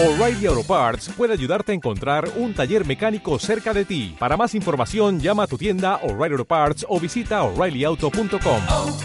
[0.00, 4.14] O'Reilly Auto Parts puede ayudarte a encontrar un taller mecánico cerca de ti.
[4.16, 8.62] Para más información, llama a tu tienda O'Reilly Auto Parts o visita oreillyauto.com.
[8.68, 8.96] oh,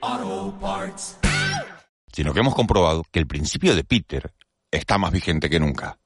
[0.00, 1.16] oh, Parts.
[2.12, 4.32] Sino que hemos comprobado que el principio de Peter
[4.72, 5.98] está más vigente que nunca.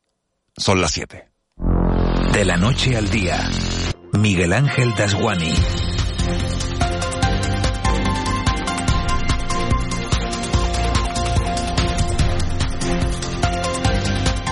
[0.55, 1.31] Son las 7.
[2.35, 3.49] De la noche al día,
[4.13, 5.55] Miguel Ángel Dasguani.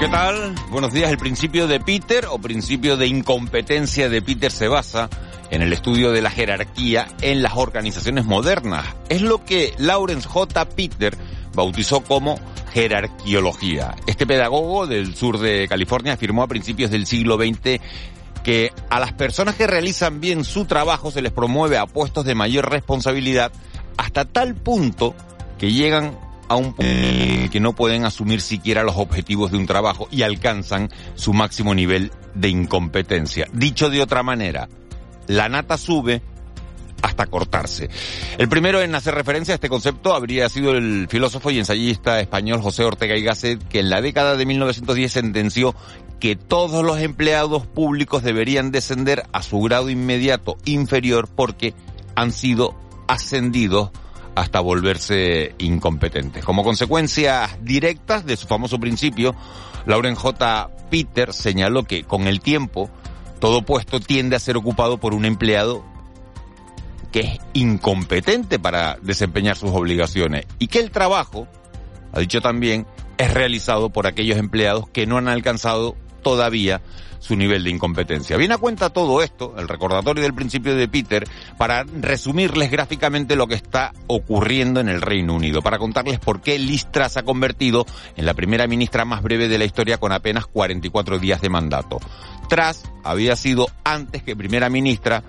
[0.05, 0.55] ¿Qué tal?
[0.71, 1.11] Buenos días.
[1.11, 5.09] El principio de Peter o principio de incompetencia de Peter se basa
[5.49, 8.85] en el estudio de la jerarquía en las organizaciones modernas.
[9.09, 10.67] Es lo que Lawrence J.
[10.67, 11.17] Peter
[11.55, 12.39] bautizó como
[12.75, 13.97] jerarquiología.
[14.07, 17.81] Este pedagogo del sur de California afirmó a principios del siglo XX
[18.43, 22.35] que a las personas que realizan bien su trabajo se les promueve a puestos de
[22.35, 23.53] mayor responsabilidad
[23.97, 25.15] hasta tal punto
[25.57, 26.19] que llegan
[26.79, 31.75] el que no pueden asumir siquiera los objetivos de un trabajo y alcanzan su máximo
[31.75, 33.47] nivel de incompetencia.
[33.53, 34.69] Dicho de otra manera,
[35.27, 36.23] la nata sube
[37.03, 37.91] hasta cortarse.
[38.39, 42.63] El primero en hacer referencia a este concepto habría sido el filósofo y ensayista español
[42.63, 45.75] José Ortega y Gasset, que en la década de 1910 sentenció
[46.19, 51.75] que todos los empleados públicos deberían descender a su grado inmediato inferior porque
[52.15, 52.75] han sido
[53.07, 53.91] ascendidos
[54.35, 56.45] hasta volverse incompetentes.
[56.45, 59.35] Como consecuencias directas de su famoso principio,
[59.87, 60.71] Lauren J.
[60.91, 62.91] Peter señaló que con el tiempo
[63.39, 65.85] todo puesto tiende a ser ocupado por un empleado
[67.13, 71.47] que es incompetente para desempeñar sus obligaciones y que el trabajo,
[72.13, 72.87] ha dicho también,
[73.19, 75.95] es realizado por aquellos empleados que no han alcanzado
[76.25, 76.81] todavía
[77.21, 78.37] su nivel de incompetencia.
[78.37, 83.47] Viene a cuenta todo esto, el recordatorio del principio de Peter, para resumirles gráficamente lo
[83.47, 87.23] que está ocurriendo en el Reino Unido, para contarles por qué Liz Truss se ha
[87.23, 91.49] convertido en la primera ministra más breve de la historia con apenas 44 días de
[91.49, 91.99] mandato.
[92.51, 95.23] Truss había sido antes que primera ministra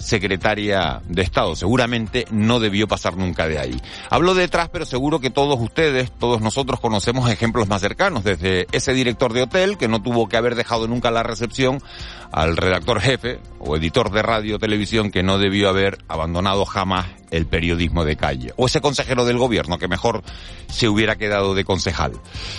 [0.00, 1.54] secretaria de Estado.
[1.54, 3.80] Seguramente no debió pasar nunca de ahí.
[4.08, 8.94] Hablo detrás, pero seguro que todos ustedes, todos nosotros conocemos ejemplos más cercanos, desde ese
[8.94, 11.82] director de hotel que no tuvo que haber dejado nunca la recepción,
[12.32, 17.06] al redactor jefe o editor de radio o televisión que no debió haber abandonado jamás
[17.30, 20.22] el periodismo de calle, o ese consejero del gobierno que mejor
[20.68, 22.12] se hubiera quedado de concejal.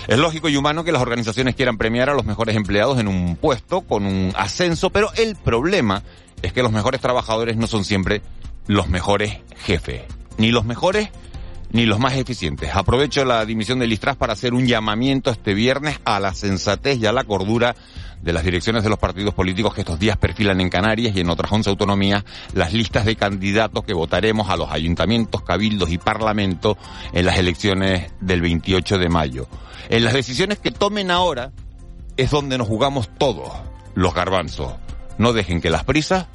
[0.07, 3.35] Es lógico y humano que las organizaciones quieran premiar a los mejores empleados en un
[3.35, 6.03] puesto con un ascenso, pero el problema
[6.41, 8.21] es que los mejores trabajadores no son siempre
[8.67, 10.03] los mejores jefes,
[10.37, 11.09] ni los mejores
[11.71, 12.75] ni los más eficientes.
[12.75, 17.05] Aprovecho la dimisión de Listras para hacer un llamamiento este viernes a la sensatez y
[17.05, 17.75] a la cordura
[18.21, 21.29] de las direcciones de los partidos políticos que estos días perfilan en Canarias y en
[21.29, 26.77] otras 11 autonomías las listas de candidatos que votaremos a los ayuntamientos, cabildos y parlamentos
[27.13, 29.47] en las elecciones del 28 de mayo.
[29.89, 31.51] En las decisiones que tomen ahora
[32.17, 33.51] es donde nos jugamos todos
[33.95, 34.73] los garbanzos.
[35.21, 36.25] No dejen que las prisas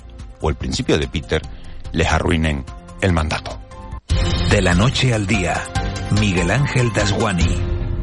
[0.41, 1.43] o el principio de Peter
[1.91, 2.65] les arruinen
[3.01, 3.59] el mandato.
[4.49, 5.61] De la noche al día,
[6.21, 7.57] Miguel Ángel Dasguani.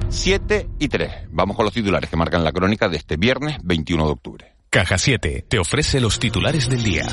[0.10, 1.30] 7 y 3.
[1.30, 4.56] Vamos con los titulares que marcan la crónica de este viernes 21 de octubre.
[4.70, 7.08] Caja 7 te ofrece los titulares del día.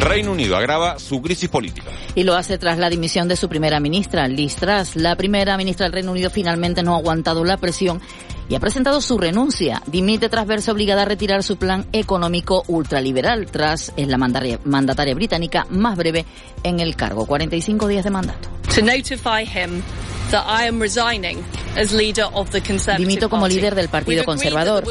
[0.00, 1.86] Reino Unido agrava su crisis política.
[2.16, 4.96] Y lo hace tras la dimisión de su primera ministra, Liz Truss.
[4.96, 8.00] La primera ministra del Reino Unido finalmente no ha aguantado la presión
[8.48, 9.82] y ha presentado su renuncia.
[9.86, 13.48] Dimite tras verse obligada a retirar su plan económico ultraliberal.
[13.96, 16.24] Es la mandataria británica más breve
[16.62, 18.48] en el cargo, 45 días de mandato.
[18.74, 19.82] To notify him
[20.30, 21.42] that I am resigning
[21.76, 24.84] as leader of the Conservative Dimito como líder del Partido Conservador.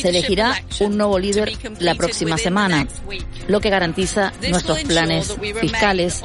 [0.00, 2.86] Se elegirá un nuevo líder la próxima semana,
[3.48, 6.22] lo que garantiza nuestros planes fiscales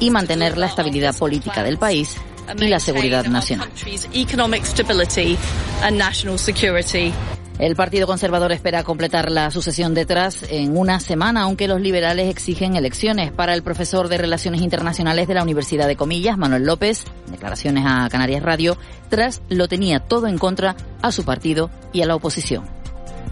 [0.00, 2.16] y mantener la estabilidad política del país
[2.56, 3.68] y la seguridad nacional.
[3.68, 5.36] country's economic stability
[5.82, 7.12] and national security.
[7.58, 12.76] El Partido Conservador espera completar la sucesión detrás en una semana, aunque los liberales exigen
[12.76, 13.32] elecciones.
[13.32, 18.08] Para el profesor de Relaciones Internacionales de la Universidad de Comillas, Manuel López, declaraciones a
[18.10, 18.76] Canarias Radio,
[19.08, 22.64] tras lo tenía todo en contra a su partido y a la oposición.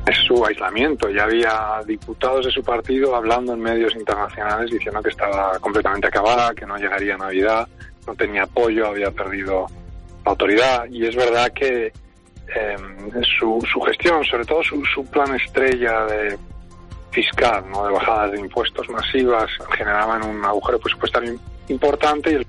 [0.07, 1.09] es su aislamiento.
[1.09, 6.53] Ya había diputados de su partido hablando en medios internacionales diciendo que estaba completamente acabada,
[6.53, 7.69] que no llegaría Navidad,
[8.07, 9.67] no tenía apoyo, había perdido
[10.25, 10.87] autoridad.
[10.91, 12.77] Y es verdad que eh,
[13.39, 16.39] su, su gestión, sobre todo su, su plan estrella de
[17.11, 17.87] fiscal, ¿no?
[17.87, 21.35] de bajadas de impuestos masivas, generaban un agujero presupuestario
[21.69, 22.47] importante y el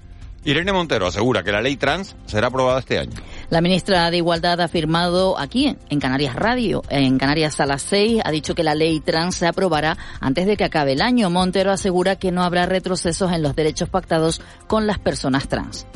[0.47, 3.11] Irene Montero asegura que la ley trans será aprobada este año.
[3.49, 8.21] La ministra de Igualdad ha afirmado aquí, en Canarias Radio, en Canarias a las 6,
[8.25, 11.29] ha dicho que la ley trans se aprobará antes de que acabe el año.
[11.29, 15.87] Montero asegura que no habrá retrocesos en los derechos pactados con las personas trans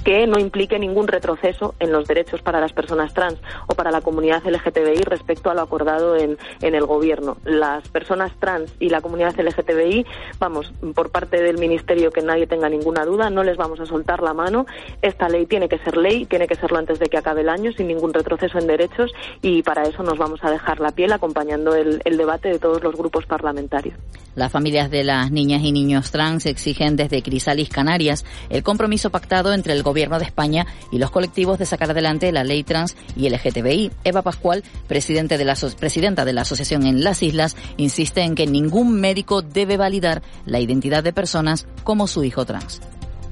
[0.00, 4.00] que no implique ningún retroceso en los derechos para las personas trans o para la
[4.00, 7.36] comunidad LGTBI respecto a lo acordado en, en el Gobierno.
[7.44, 10.06] Las personas trans y la comunidad LGTBI,
[10.38, 14.22] vamos, por parte del Ministerio que nadie tenga ninguna duda, no les vamos a soltar
[14.22, 14.66] la mano.
[15.02, 17.72] Esta ley tiene que ser ley, tiene que serlo antes de que acabe el año,
[17.72, 19.12] sin ningún retroceso en derechos
[19.42, 22.82] y para eso nos vamos a dejar la piel acompañando el, el debate de todos
[22.82, 23.96] los grupos parlamentarios.
[24.34, 29.52] Las familias de las niñas y niños trans exigen desde Crisalis Canarias el compromiso pactado
[29.52, 33.28] entre el Gobierno de España y los colectivos de sacar adelante la ley trans y
[33.28, 33.90] LGTBI.
[34.04, 39.00] Eva Pascual, de la, presidenta de la asociación en las islas, insiste en que ningún
[39.00, 42.80] médico debe validar la identidad de personas como su hijo trans.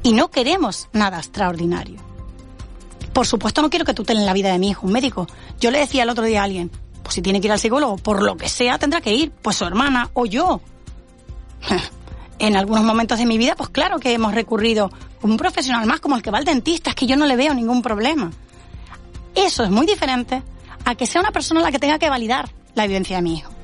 [0.02, 2.00] Y no queremos nada extraordinario.
[3.12, 5.26] Por supuesto no quiero que tutelen la vida de mi hijo, un médico.
[5.60, 6.70] Yo le decía el otro día a alguien,
[7.02, 9.56] pues si tiene que ir al psicólogo, por lo que sea, tendrá que ir, pues
[9.56, 10.60] su hermana o yo.
[12.38, 14.90] en algunos momentos de mi vida, pues claro que hemos recurrido
[15.20, 17.36] con un profesional más como el que va al dentista, es que yo no le
[17.36, 18.30] veo ningún problema.
[19.34, 20.42] Eso es muy diferente
[20.84, 23.57] a que sea una persona la que tenga que validar la vivencia de mi hijo.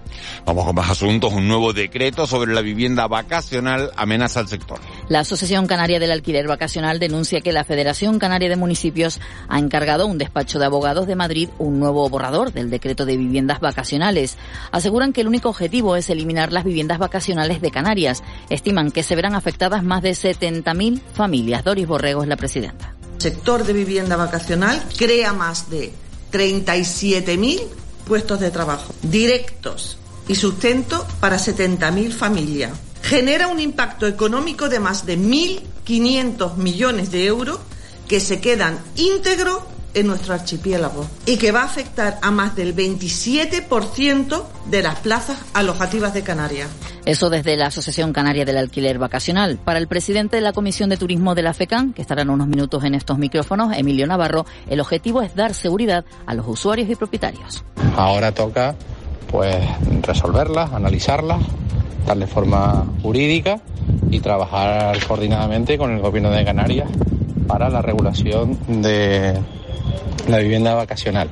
[0.45, 1.33] Vamos con más asuntos.
[1.33, 4.81] Un nuevo decreto sobre la vivienda vacacional amenaza al sector.
[5.09, 10.05] La Asociación Canaria del Alquiler Vacacional denuncia que la Federación Canaria de Municipios ha encargado
[10.05, 14.37] a un despacho de abogados de Madrid un nuevo borrador del decreto de viviendas vacacionales.
[14.73, 18.23] Aseguran que el único objetivo es eliminar las viviendas vacacionales de Canarias.
[18.51, 21.65] Estiman que se verán afectadas más de 70.000 familias.
[21.65, 22.95] Doris Borrego es la presidenta.
[23.15, 25.93] El sector de vivienda vacacional crea más de
[26.33, 27.63] 37.000
[28.07, 29.99] puestos de trabajo directos
[30.29, 32.73] y sustento para 70.000 familias.
[33.03, 37.59] Genera un impacto económico de más de 1.500 millones de euros
[38.09, 39.63] que se quedan íntegros
[39.95, 45.39] en nuestro archipiélago y que va a afectar a más del 27% de las plazas
[45.55, 46.69] alojativas de Canarias.
[47.05, 49.59] Eso desde la Asociación Canaria del Alquiler Vacacional.
[49.63, 52.49] Para el presidente de la Comisión de Turismo de la FECAN, que estará en unos
[52.49, 56.97] minutos en estos micrófonos, Emilio Navarro, el objetivo es dar seguridad a los usuarios y
[56.97, 57.63] propietarios.
[57.97, 58.75] Ahora toca
[59.35, 59.57] pues
[60.03, 61.43] resolverlas, analizarlas,
[62.07, 63.59] darle forma jurídica
[64.09, 66.89] y trabajar coordinadamente con el Gobierno de Canarias
[67.49, 69.37] para la regulación de
[70.29, 71.31] la vivienda vacacional.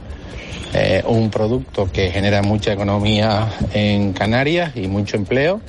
[0.74, 5.60] Eh, un producto que genera mucha economía en Canarias y mucho empleo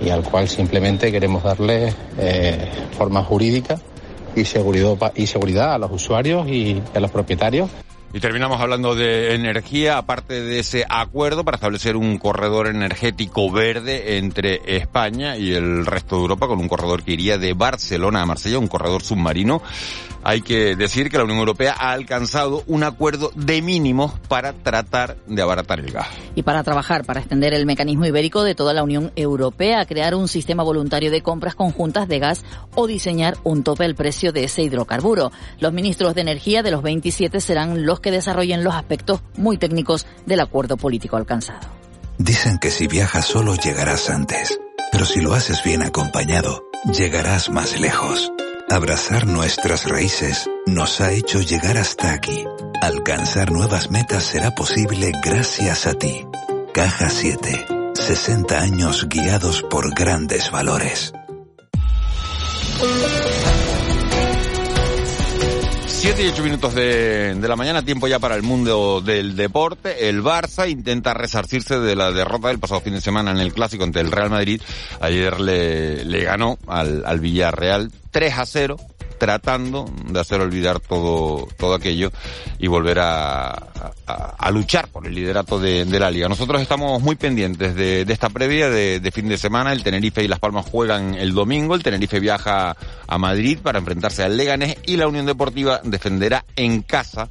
[0.00, 3.78] y al cual simplemente queremos darle eh, forma jurídica
[4.34, 7.68] y seguridad, y seguridad a los usuarios y a los propietarios.
[8.16, 14.16] Y terminamos hablando de energía, aparte de ese acuerdo para establecer un corredor energético verde
[14.16, 18.24] entre España y el resto de Europa, con un corredor que iría de Barcelona a
[18.24, 19.60] Marsella, un corredor submarino.
[20.28, 25.18] Hay que decir que la Unión Europea ha alcanzado un acuerdo de mínimos para tratar
[25.28, 26.08] de abaratar el gas.
[26.34, 30.26] Y para trabajar para extender el mecanismo ibérico de toda la Unión Europea, crear un
[30.26, 32.44] sistema voluntario de compras conjuntas de gas
[32.74, 35.30] o diseñar un tope al precio de ese hidrocarburo.
[35.60, 40.08] Los ministros de energía de los 27 serán los que desarrollen los aspectos muy técnicos
[40.26, 41.68] del acuerdo político alcanzado.
[42.18, 44.58] Dicen que si viajas solo llegarás antes,
[44.90, 48.32] pero si lo haces bien acompañado, llegarás más lejos.
[48.68, 52.44] Abrazar nuestras raíces nos ha hecho llegar hasta aquí.
[52.82, 56.26] Alcanzar nuevas metas será posible gracias a ti.
[56.74, 57.66] Caja 7.
[57.94, 61.12] 60 años guiados por grandes valores.
[65.86, 70.08] Siete y ocho minutos de, la mañana, tiempo ya para el mundo del deporte.
[70.08, 73.84] El Barça intenta resarcirse de la derrota del pasado fin de semana en el clásico
[73.84, 74.60] ante el Real Madrid.
[75.00, 78.76] Ayer le, ganó al Villarreal 3 a 0
[79.18, 82.10] tratando de hacer olvidar todo, todo aquello
[82.58, 83.62] y volver a,
[84.50, 86.26] luchar por el liderato de, la liga.
[86.26, 89.74] Nosotros estamos muy pendientes de, esta previa de, fin de semana.
[89.74, 91.74] El Tenerife y Las Palmas juegan el domingo.
[91.74, 92.74] El Tenerife viaja
[93.06, 97.28] a Madrid para enfrentarse al Leganés y la Unión Deportiva defenderá en casa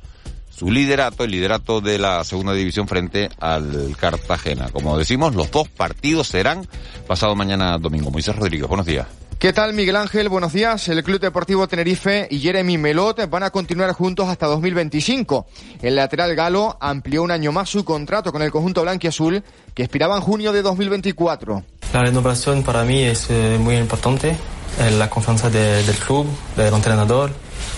[0.55, 4.69] su liderato, el liderato de la segunda división frente al Cartagena.
[4.71, 6.67] Como decimos, los dos partidos serán
[7.07, 8.09] pasado mañana domingo.
[8.09, 9.07] Moisés Rodríguez, buenos días.
[9.37, 10.29] ¿Qué tal, Miguel Ángel?
[10.29, 10.87] Buenos días.
[10.87, 15.45] El Club Deportivo Tenerife y Jeremy Melot van a continuar juntos hasta 2025.
[15.81, 19.43] El lateral galo amplió un año más su contrato con el conjunto blanquiazul
[19.73, 21.63] que expiraba en junio de 2024.
[21.91, 24.37] La renovación para mí es eh, muy importante.
[24.79, 27.31] Eh, la confianza de, del club, del entrenador,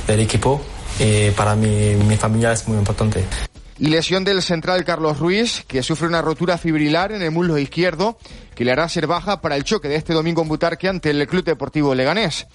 [0.05, 0.61] del equipo.
[0.99, 3.23] Y para mí, mi familia es muy importante.
[3.79, 8.17] Y lesión del central Carlos Ruiz, que sufre una rotura fibrilar en el muslo izquierdo,
[8.55, 11.27] que le hará ser baja para el choque de este domingo en Butarque ante el
[11.27, 12.47] Club Deportivo Leganés.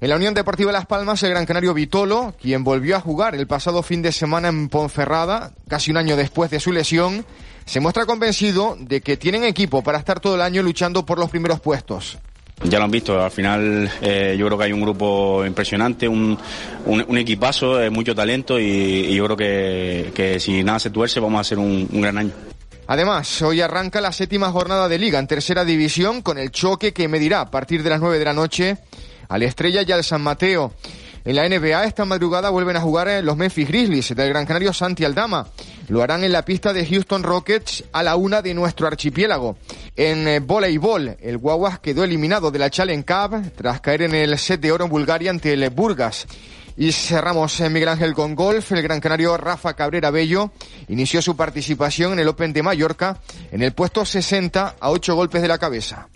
[0.00, 3.48] En la Unión Deportiva Las Palmas, el gran canario Vitolo, quien volvió a jugar el
[3.48, 7.26] pasado fin de semana en Ponferrada, casi un año después de su lesión,
[7.64, 11.28] se muestra convencido de que tienen equipo para estar todo el año luchando por los
[11.28, 12.18] primeros puestos.
[12.64, 16.36] Ya lo han visto, al final eh, yo creo que hay un grupo impresionante, un,
[16.86, 21.40] un, equipazo, mucho talento y, yo creo que, que, si nada se tuerce vamos a
[21.42, 22.32] hacer un, gran año.
[22.88, 27.06] Además, hoy arranca la séptima jornada de liga en tercera división con el choque que
[27.06, 28.78] medirá a partir de las nueve de la noche
[29.28, 30.72] al Estrella y al San Mateo.
[31.24, 34.72] En la NBA esta madrugada vuelven a jugar eh, los Memphis Grizzlies del Gran Canario
[34.72, 35.46] Santi Aldama.
[35.88, 39.56] Lo harán en la pista de Houston Rockets a la una de nuestro archipiélago.
[39.96, 44.38] En eh, voleibol, el Guaguas quedó eliminado de la Challenge Cup tras caer en el
[44.38, 46.26] set de oro en Bulgaria ante el Burgas.
[46.76, 48.70] Y cerramos en Miguel Ángel con golf.
[48.70, 50.52] El gran canario Rafa Cabrera Bello
[50.86, 53.18] inició su participación en el Open de Mallorca
[53.50, 56.08] en el puesto 60 a 8 golpes de la cabeza.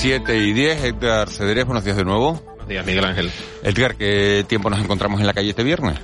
[0.00, 2.32] 7 y 10, Edgar Cederés, buenos días de nuevo.
[2.32, 3.30] Buenos días, Miguel Ángel.
[3.62, 5.98] Edgar, ¿qué tiempo nos encontramos en la calle este viernes?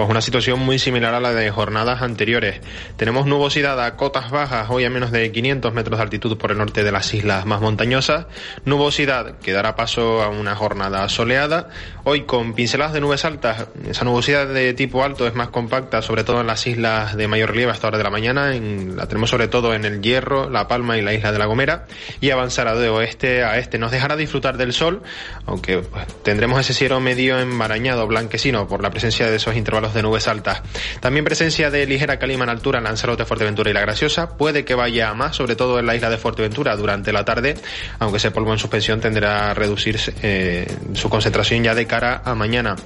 [0.00, 2.62] Pues una situación muy similar a la de jornadas anteriores.
[2.96, 6.56] Tenemos nubosidad a cotas bajas, hoy a menos de 500 metros de altitud por el
[6.56, 8.24] norte de las islas más montañosas.
[8.64, 11.68] Nubosidad que dará paso a una jornada soleada.
[12.04, 13.66] Hoy con pinceladas de nubes altas.
[13.86, 17.50] Esa nubosidad de tipo alto es más compacta, sobre todo en las islas de mayor
[17.50, 18.56] relieve hasta hora de la mañana.
[18.56, 21.44] En, la tenemos sobre todo en el Hierro, La Palma y la isla de La
[21.44, 21.84] Gomera.
[22.22, 23.76] Y avanzará de oeste a este.
[23.76, 25.02] Nos dejará disfrutar del sol,
[25.44, 30.02] aunque pues, tendremos ese cielo medio embarañado, blanquecino, por la presencia de esos intervalos de
[30.02, 30.62] nubes altas.
[31.00, 34.36] También presencia de ligera calima en altura en Lanzarote, Fuerteventura y La Graciosa.
[34.36, 37.54] Puede que vaya a más, sobre todo en la isla de Fuerteventura durante la tarde,
[37.98, 42.34] aunque ese polvo en suspensión tenderá a reducirse eh, su concentración ya de cara a
[42.34, 42.76] mañana.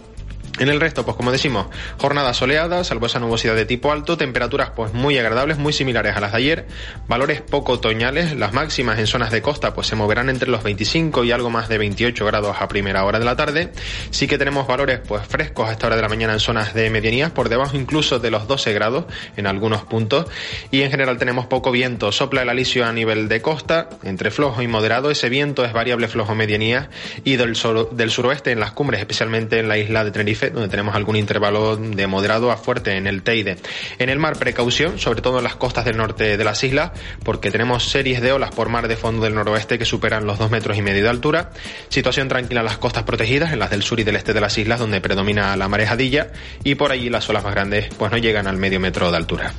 [0.60, 1.66] En el resto, pues como decimos,
[1.98, 6.20] jornada soleada, salvo esa nubosidad de tipo alto, temperaturas pues muy agradables, muy similares a
[6.20, 6.66] las de ayer,
[7.08, 11.24] valores poco otoñales, las máximas en zonas de costa pues se moverán entre los 25
[11.24, 13.72] y algo más de 28 grados a primera hora de la tarde,
[14.10, 16.88] sí que tenemos valores pues frescos a esta hora de la mañana en zonas de
[16.88, 19.06] medianías, por debajo incluso de los 12 grados
[19.36, 20.26] en algunos puntos,
[20.70, 24.62] y en general tenemos poco viento, sopla el alisio a nivel de costa, entre flojo
[24.62, 26.88] y moderado, ese viento es variable flojo medianías,
[27.24, 30.68] y del, sur, del suroeste en las cumbres, especialmente en la isla de Tenerife, donde
[30.68, 33.56] tenemos algún intervalo de moderado a fuerte en el Teide.
[33.98, 36.92] En el mar, precaución, sobre todo en las costas del norte de las islas,
[37.24, 40.50] porque tenemos series de olas por mar de fondo del noroeste que superan los dos
[40.50, 41.50] metros y medio de altura.
[41.88, 44.56] Situación tranquila en las costas protegidas, en las del sur y del este de las
[44.58, 46.32] islas, donde predomina la marejadilla,
[46.62, 49.52] y por allí las olas más grandes pues no llegan al medio metro de altura.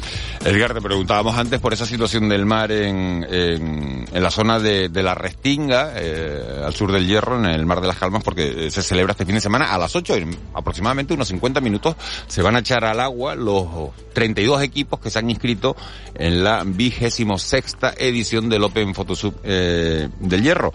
[0.44, 5.16] Edgar, te preguntábamos antes por esa situación del mar en, en, la zona de, la
[5.16, 9.12] Restinga, eh, al sur del Hierro, en el Mar de las Calmas, porque se celebra
[9.12, 10.16] este fin de semana a las 8
[10.54, 10.75] aproximadamente
[11.14, 11.96] unos 50 minutos,
[12.28, 13.68] se van a echar al agua los
[14.14, 15.76] 32 equipos que se han inscrito
[16.16, 20.74] en la vigésimo sexta edición del Open Photosub eh, del Hierro.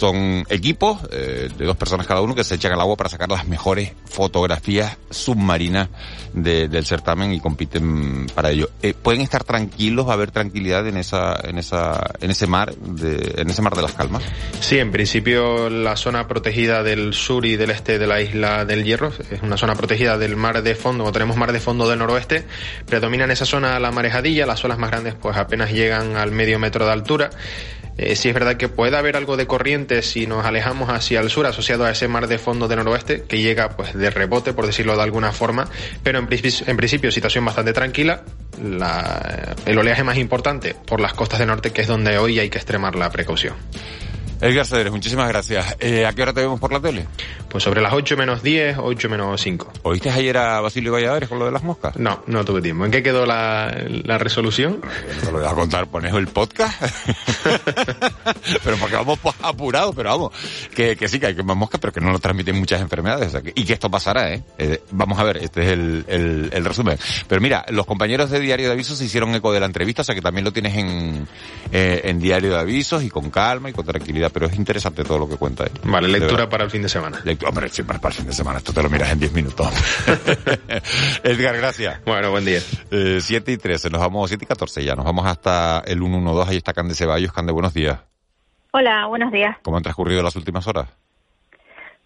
[0.00, 3.28] Son equipos eh, de dos personas cada uno que se echan al agua para sacar
[3.28, 5.90] las mejores fotografías submarinas
[6.32, 8.70] de, del certamen y compiten para ello.
[8.80, 12.74] Eh, Pueden estar tranquilos, va a haber tranquilidad en esa, en esa, en ese mar,
[12.74, 14.22] de, en ese mar de las calmas.
[14.60, 18.84] Sí, en principio la zona protegida del sur y del este de la isla del
[18.84, 21.98] Hierro es una zona protegida del mar de fondo, o tenemos mar de fondo del
[21.98, 22.46] noroeste,
[22.86, 26.58] predomina en esa zona la marejadilla, las olas más grandes pues apenas llegan al medio
[26.58, 27.28] metro de altura.
[28.02, 31.28] Eh, sí es verdad que puede haber algo de corriente si nos alejamos hacia el
[31.28, 34.64] sur asociado a ese mar de fondo del noroeste que llega pues de rebote por
[34.64, 35.68] decirlo de alguna forma.
[36.02, 38.24] Pero en, principio, en principio situación bastante tranquila.
[38.62, 42.48] La, el oleaje más importante por las costas del norte que es donde hoy hay
[42.48, 43.54] que extremar la precaución
[44.40, 45.76] Edgar Cederes, muchísimas gracias.
[45.80, 47.06] Eh, ¿A qué hora te vemos por la tele?
[47.50, 49.72] Pues sobre las 8 menos 10, 8 menos 5.
[49.82, 51.96] ¿Oíste ayer a Basilio Valladares con lo de las moscas?
[51.96, 52.86] No, no tuve tiempo.
[52.86, 54.80] ¿En qué quedó la, la resolución?
[54.80, 56.80] No te lo voy a contar, pones el podcast.
[58.64, 60.32] pero porque vamos apurados, pero vamos.
[60.74, 63.28] Que, que sí, que hay que más moscas, pero que no lo transmiten muchas enfermedades.
[63.28, 64.42] O sea, que, y que esto pasará, ¿eh?
[64.56, 64.82] ¿eh?
[64.92, 66.98] Vamos a ver, este es el, el, el, resumen.
[67.28, 70.04] Pero mira, los compañeros de Diario de Avisos se hicieron eco de la entrevista, o
[70.04, 71.26] sea que también lo tienes en,
[71.72, 75.18] eh, en Diario de Avisos y con calma y con tranquilidad, pero es interesante todo
[75.18, 75.72] lo que cuenta él.
[75.84, 77.20] Vale, lectura para el fin de semana.
[77.24, 78.58] Lectura, hombre, sí, para el fin de semana.
[78.58, 79.68] Esto te lo miras en 10 minutos.
[81.24, 82.04] Edgar, gracias.
[82.04, 82.60] Bueno, buen día.
[82.90, 86.50] Eh, 7 y 13, nos vamos, 7 y 14 ya, nos vamos hasta el 112,
[86.50, 87.32] ahí está Cande Ceballos.
[87.32, 87.98] Cande, buenos días.
[88.72, 89.56] Hola, buenos días.
[89.62, 90.88] ¿Cómo han transcurrido las últimas horas?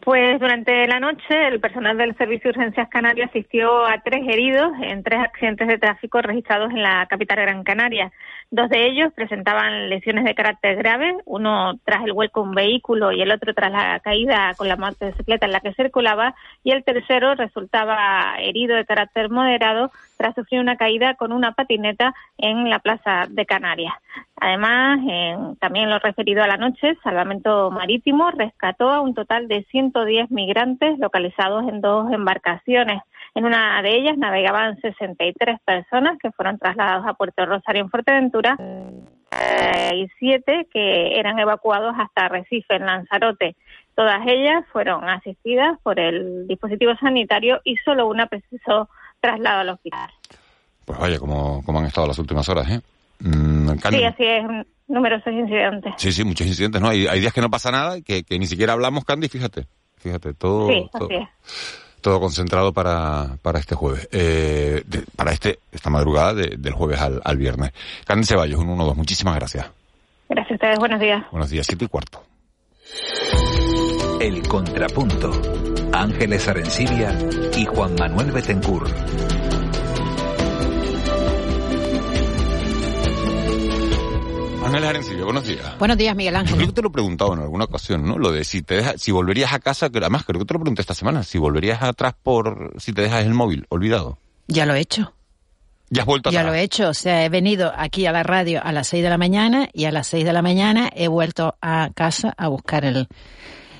[0.04, 4.70] Pues durante la noche el personal del Servicio de Urgencias Canario asistió a tres heridos
[4.82, 8.12] en tres accidentes de tráfico registrados en la capital Gran Canaria.
[8.54, 13.10] Dos de ellos presentaban lesiones de carácter grave, uno tras el vuelco de un vehículo
[13.10, 16.84] y el otro tras la caída con la motocicleta en la que circulaba, y el
[16.84, 22.78] tercero resultaba herido de carácter moderado tras sufrir una caída con una patineta en la
[22.78, 23.94] plaza de Canarias.
[24.36, 29.64] Además, en- también lo referido a la noche, Salvamento Marítimo rescató a un total de
[29.72, 33.02] 110 migrantes localizados en dos embarcaciones.
[33.34, 38.56] En una de ellas navegaban 63 personas que fueron trasladados a Puerto Rosario en Fuerteventura
[38.60, 43.56] eh, y siete que eran evacuados hasta Recife, en Lanzarote.
[43.96, 48.88] Todas ellas fueron asistidas por el dispositivo sanitario y solo una precisó
[49.20, 50.10] traslado al hospital.
[50.84, 52.80] Pues vaya, como, como han estado las últimas horas, ¿eh?
[53.20, 53.70] Mm.
[53.90, 54.44] Sí, así es,
[54.86, 55.94] numerosos incidentes.
[55.96, 56.88] Sí, sí, muchos incidentes, ¿no?
[56.88, 59.66] Hay, hay días que no pasa nada, que, que ni siquiera hablamos, Candy, fíjate.
[59.96, 61.83] Fíjate, todo, Sí, todo, así es.
[62.04, 64.06] Todo concentrado para, para este jueves.
[64.12, 67.72] Eh, de- para este, esta madrugada de- del jueves al, al viernes.
[68.06, 68.94] Candy Ceballos, un 1-2.
[68.94, 69.66] Muchísimas gracias.
[70.28, 71.24] Gracias a ustedes, buenos días.
[71.32, 72.22] Buenos días, siete y cuarto.
[74.20, 75.30] El Contrapunto.
[75.94, 77.16] Ángeles Arencibia
[77.56, 78.86] y Juan Manuel Betencur.
[84.80, 85.78] Buenos días.
[85.78, 86.56] Buenos días, Miguel Yo Ángel.
[86.56, 88.18] creo que te lo he preguntado en alguna ocasión, ¿no?
[88.18, 90.60] Lo de si te dejas, si volverías a casa, que además creo que te lo
[90.60, 94.18] pregunté esta semana, si volverías atrás por si te dejas el móvil olvidado.
[94.48, 95.12] Ya lo he hecho.
[95.90, 96.52] Ya has vuelto Ya atrás.
[96.52, 96.88] lo he hecho.
[96.88, 99.84] O sea, he venido aquí a la radio a las 6 de la mañana y
[99.84, 103.06] a las 6 de la mañana he vuelto a casa a buscar el,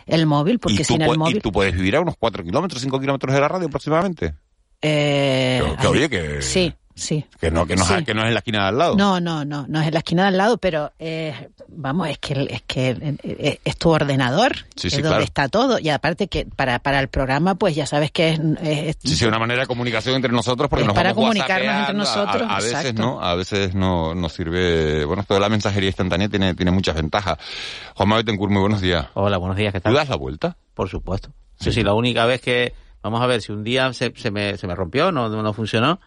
[0.07, 1.39] el móvil, porque ¿Y tú, sin el móvil...
[1.39, 4.35] y tú puedes vivir a unos 4 kilómetros, 5 kilómetros de la radio aproximadamente.
[4.81, 7.25] eh, Que, que, oye, que, Sí, sí.
[7.41, 8.05] que, no, que, no, Sí.
[8.05, 8.97] que no es en la esquina de al lado.
[8.97, 12.19] No, no, no, no es en la esquina de al lado, pero eh, vamos, es
[12.19, 15.25] que es que eh, eh, es tu ordenador, Sí, es sí, donde claro.
[15.25, 18.97] está todo y aparte que para para el programa pues ya sabes que es, es-
[19.03, 21.95] Sí, sí, una manera de comunicación entre nosotros porque Es nos para vamos comunicarnos entre
[21.95, 23.03] nosotros, A, a veces exacto.
[23.03, 25.05] no, a veces no nos sirve.
[25.05, 27.39] Bueno, esto de la mensajería instantánea tiene, tiene muchas ventajas.
[27.95, 29.07] Juan Manuel Betancourt, muy buenos días.
[29.15, 29.95] Hola, buenos días, ¿qué ¿Tú tal?
[29.95, 30.57] das la vuelta?
[30.75, 31.31] Por supuesto.
[31.59, 34.57] Sí, sí, la única vez que, vamos a ver, si un día se, se, me,
[34.57, 36.01] se me rompió, no, no funcionó,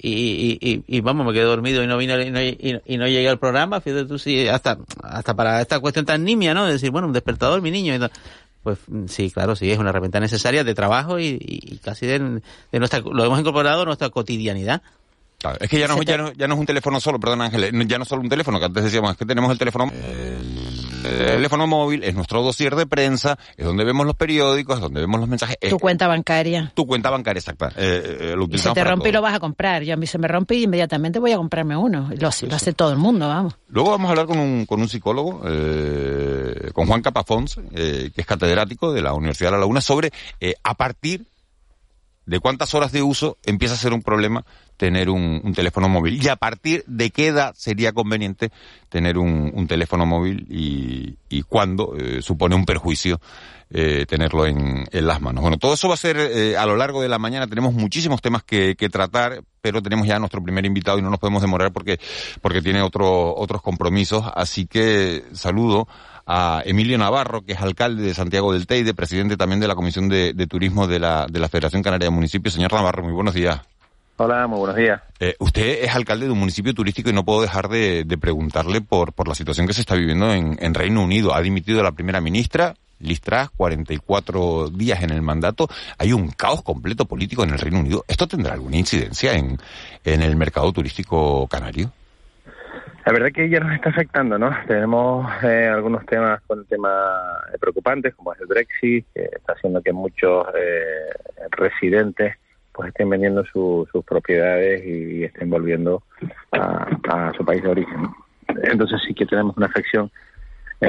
[0.00, 3.28] y, y, y, vamos, me quedé dormido y no vine y no, y, no llegué
[3.28, 6.66] al programa, fíjate tú, sí, hasta, hasta para esta cuestión tan nimia, ¿no?
[6.66, 8.10] De decir, bueno, un despertador, mi niño, y.
[8.62, 12.18] Pues mm, sí, claro, sí, es una herramienta necesaria de trabajo y casi de,
[12.72, 14.82] de nuestra, lo hemos incorporado a nuestra cotidianidad.
[15.50, 17.72] Claro, es que ya no, ya, no, ya no es un teléfono solo, perdón Ángeles,
[17.72, 19.90] no- ya no es solo un teléfono, que antes decíamos, es que tenemos el teléfono...
[21.04, 25.00] El teléfono móvil es nuestro dossier de prensa, es donde vemos los periódicos, es donde
[25.00, 25.56] vemos los mensajes.
[25.60, 26.72] es tu cuenta bancaria.
[26.74, 27.68] tu cuenta bancaria, exacta.
[27.76, 29.84] Eh, eh, lo Y se te rompe y lo vas a comprar.
[29.84, 32.10] Yo a mí se me rompe y inmediatamente voy a comprarme uno.
[32.18, 33.54] Lo, hace- lo hace todo el mundo, vamos.
[33.68, 38.20] Luego vamos a hablar con un, con un psicólogo, eh, con Juan Capafons, eh, que
[38.22, 41.24] es catedrático de la Universidad de La Laguna, sobre eh, a partir
[42.26, 44.44] de cuántas horas de uso empieza a ser un problema
[44.76, 48.50] tener un, teléfono móvil y a partir de qué edad sería conveniente
[48.88, 53.20] tener un, teléfono móvil y, y cuándo eh, supone un perjuicio
[53.68, 55.42] eh, tenerlo en, las manos.
[55.42, 57.48] Bueno, todo eso va a ser eh, a lo largo de la mañana.
[57.48, 61.18] Tenemos muchísimos temas que, que tratar, pero tenemos ya nuestro primer invitado y no nos
[61.18, 61.98] podemos demorar porque,
[62.40, 64.24] porque tiene otro, otros compromisos.
[64.36, 65.88] Así que saludo
[66.26, 70.08] a Emilio Navarro, que es alcalde de Santiago del Teide, presidente también de la Comisión
[70.08, 72.54] de, de Turismo de la, de la Federación Canaria de Municipios.
[72.54, 73.60] Señor Navarro, muy buenos días.
[74.18, 75.00] Hola, muy buenos días.
[75.20, 78.80] Eh, usted es alcalde de un municipio turístico y no puedo dejar de, de preguntarle
[78.80, 81.34] por, por la situación que se está viviendo en, en Reino Unido.
[81.34, 85.68] Ha dimitido la primera ministra, Liz Truss, 44 días en el mandato.
[85.98, 88.04] Hay un caos completo político en el Reino Unido.
[88.08, 89.58] ¿Esto tendrá alguna incidencia en,
[90.02, 91.92] en el mercado turístico canario?
[93.06, 94.50] La verdad que ya nos está afectando, ¿no?
[94.66, 99.80] Tenemos eh, algunos temas con temas eh, preocupantes, como es el Brexit, que está haciendo
[99.80, 101.12] que muchos eh,
[101.52, 102.34] residentes
[102.72, 106.02] pues estén vendiendo su- sus propiedades y estén volviendo
[106.52, 108.08] a, a su país de origen.
[108.64, 110.10] Entonces sí que tenemos una afección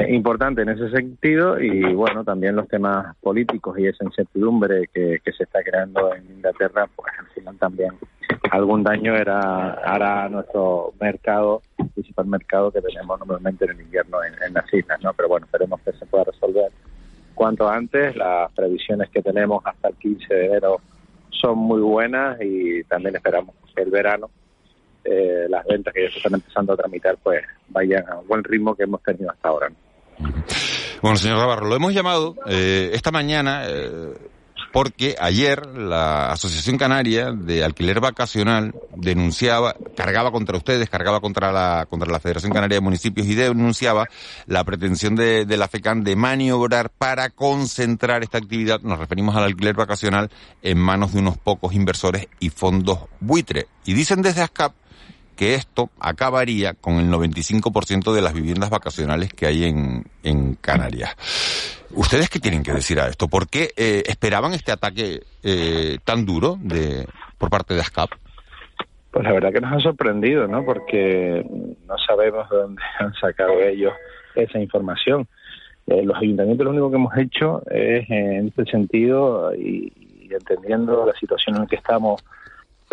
[0.08, 5.44] importante en ese sentido y bueno, también los temas políticos y esa incertidumbre que, se
[5.44, 7.92] está creando en Inglaterra, pues al final también
[8.50, 11.62] algún daño era hará nuestro mercado,
[11.94, 15.12] principal mercado que tenemos normalmente en el invierno en, en las islas, ¿no?
[15.14, 16.70] Pero bueno, esperemos que se pueda resolver
[17.34, 18.16] cuanto antes.
[18.16, 20.80] Las previsiones que tenemos hasta el 15 de enero
[21.30, 24.30] son muy buenas y también esperamos que el verano
[25.04, 28.44] eh, las ventas que ya se están empezando a tramitar pues vayan a un buen
[28.44, 29.68] ritmo que hemos tenido hasta ahora.
[29.70, 29.87] ¿no?
[31.02, 34.14] Bueno, señor Navarro, lo hemos llamado eh, esta mañana eh,
[34.72, 41.86] porque ayer la Asociación Canaria de Alquiler Vacacional denunciaba, cargaba contra ustedes, cargaba contra la,
[41.88, 44.08] contra la Federación Canaria de Municipios y denunciaba
[44.46, 49.44] la pretensión de, de la FECAN de maniobrar para concentrar esta actividad, nos referimos al
[49.44, 50.30] alquiler vacacional,
[50.62, 53.68] en manos de unos pocos inversores y fondos buitre.
[53.84, 54.74] Y dicen desde ASCAP
[55.38, 60.04] que esto acabaría con el 95% de las viviendas vacacionales que hay en,
[60.60, 61.16] Canarias.
[61.94, 63.28] ¿Ustedes qué tienen que decir a esto?
[63.28, 67.06] ¿Por qué eh, esperaban este ataque eh, tan duro de
[67.38, 68.10] por parte de ASCAP?
[69.12, 70.64] Pues la verdad que nos ha sorprendido, ¿no?
[70.64, 71.46] Porque
[71.86, 73.92] no sabemos de dónde han sacado ellos
[74.34, 75.28] esa información.
[75.86, 79.92] Eh, los ayuntamientos lo único que hemos hecho es, en este sentido, y,
[80.30, 82.22] entendiendo la situación en la que estamos,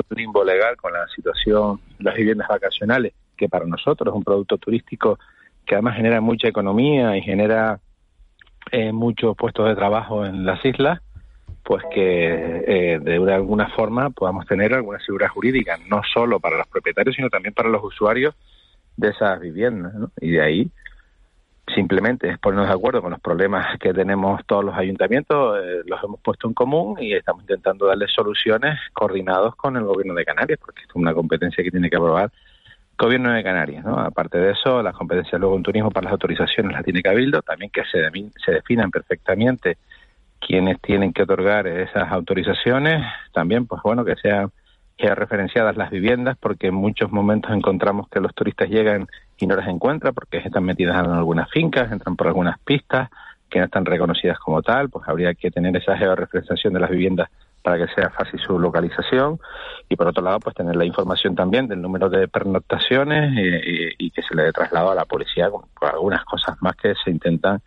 [0.09, 4.57] limbo legal con la situación de las viviendas vacacionales, que para nosotros es un producto
[4.57, 5.19] turístico
[5.65, 7.79] que además genera mucha economía y genera
[8.71, 11.01] eh, muchos puestos de trabajo en las islas,
[11.63, 16.67] pues que eh, de alguna forma podamos tener alguna seguridad jurídica, no solo para los
[16.67, 18.35] propietarios, sino también para los usuarios
[18.97, 19.93] de esas viviendas.
[20.21, 20.71] Y de ahí
[21.73, 26.03] simplemente es ponernos de acuerdo con los problemas que tenemos todos los ayuntamientos, eh, los
[26.03, 30.59] hemos puesto en común y estamos intentando darles soluciones coordinados con el gobierno de Canarias,
[30.63, 33.83] porque es una competencia que tiene que aprobar el gobierno de Canarias.
[33.83, 33.99] ¿no?
[33.99, 37.71] Aparte de eso, las competencias luego en turismo para las autorizaciones las tiene Cabildo, también
[37.71, 37.99] que se,
[38.45, 39.77] se definan perfectamente
[40.39, 44.51] quienes tienen que otorgar esas autorizaciones, también pues bueno que sean
[44.97, 49.67] referenciadas las viviendas, porque en muchos momentos encontramos que los turistas llegan y no las
[49.67, 53.09] encuentran porque están metidas en algunas fincas, entran por algunas pistas
[53.49, 57.29] que no están reconocidas como tal, pues habría que tener esa georreferenciación de las viviendas
[57.61, 59.39] para que sea fácil su localización
[59.89, 64.11] y por otro lado pues tener la información también del número de pernoctaciones y, y,
[64.11, 67.61] que se le traslado a la policía con, algunas cosas más que se intentan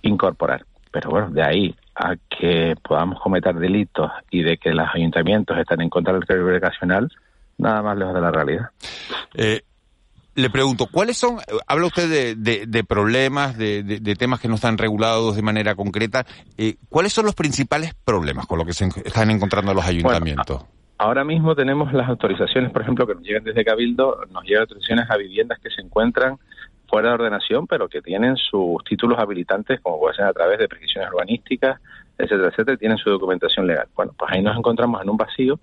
[0.00, 0.64] incorporar.
[0.90, 5.82] Pero bueno, de ahí a que podamos cometer delitos y de que los ayuntamientos están
[5.82, 7.10] en contra del crédito vacacional,
[7.58, 8.70] nada más lejos de la realidad.
[9.34, 9.62] Eh,
[10.34, 14.54] le pregunto, ¿cuáles son, habla usted de, de, de problemas, de, de, temas que no
[14.54, 16.24] están regulados de manera concreta,
[16.56, 20.58] eh, ¿cuáles son los principales problemas con los que se están encontrando los ayuntamientos?
[20.58, 24.62] Bueno, ahora mismo tenemos las autorizaciones, por ejemplo, que nos llegan desde Cabildo, nos llegan
[24.62, 26.38] autorizaciones a viviendas que se encuentran
[26.88, 30.68] fuera de ordenación, pero que tienen sus títulos habilitantes, como puede ser a través de
[30.68, 31.80] prescripciones urbanísticas,
[32.18, 33.88] etcétera, etcétera, y tienen su documentación legal.
[33.94, 35.58] Bueno, pues ahí nos encontramos en un vacío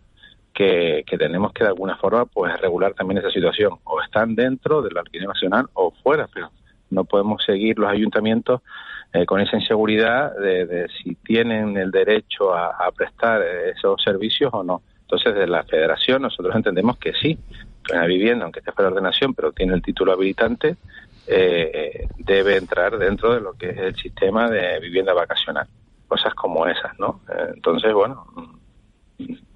[0.53, 3.73] que, que, tenemos que de alguna forma pues regular también esa situación.
[3.83, 6.51] O están dentro del alquiler nacional o fuera, pero
[6.89, 8.61] no podemos seguir los ayuntamientos
[9.11, 14.63] eh, con esa inseguridad de, de, si tienen el derecho a, prestar esos servicios o
[14.63, 14.83] no.
[15.01, 17.37] Entonces, de la federación nosotros entendemos que sí,
[17.83, 20.77] que una vivienda, aunque esté fuera de ordenación, pero tiene el título habilitante,
[21.25, 25.67] eh, debe entrar dentro de lo que es el sistema de vivienda vacacional.
[26.07, 27.21] Cosas como esas, ¿no?
[27.29, 28.27] Eh, entonces, bueno,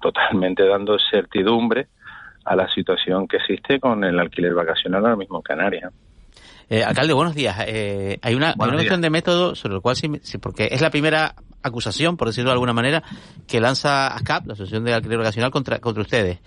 [0.00, 1.88] totalmente dando certidumbre
[2.44, 5.92] a la situación que existe con el alquiler vacacional ahora mismo en Canarias.
[6.68, 7.56] Eh, alcalde, buenos días.
[7.66, 10.80] Eh, hay una, hay una cuestión de método sobre el cual sí, sí, porque es
[10.80, 13.02] la primera acusación, por decirlo de alguna manera,
[13.46, 16.38] que lanza ASCAP, la Asociación de Alquiler Vacacional, contra, contra ustedes.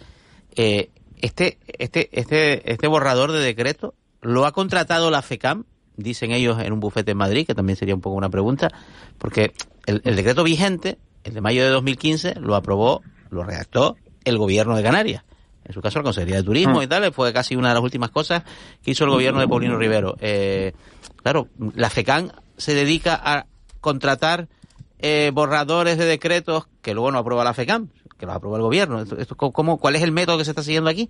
[0.56, 0.90] Eh,
[1.22, 6.74] este, este, este, este borrador de decreto lo ha contratado la FECAM, dicen ellos en
[6.74, 8.70] un bufete en Madrid, que también sería un poco una pregunta,
[9.18, 9.54] porque
[9.86, 14.76] el, el decreto vigente, el de mayo de 2015, lo aprobó, lo redactó el gobierno
[14.76, 15.24] de Canarias.
[15.66, 16.84] En su caso, la Consejería de Turismo Mm.
[16.84, 18.44] y tal, fue casi una de las últimas cosas
[18.82, 20.16] que hizo el gobierno de Paulino Rivero.
[20.22, 20.72] Eh,
[21.22, 23.46] claro, la FECAM se dedica a
[23.82, 24.48] contratar
[25.00, 29.02] eh, borradores de decretos que luego no aprueba la FECAM, que los aprueba el gobierno.
[29.02, 31.10] Esto, esto, ¿cómo, ¿Cuál es el método que se está siguiendo aquí?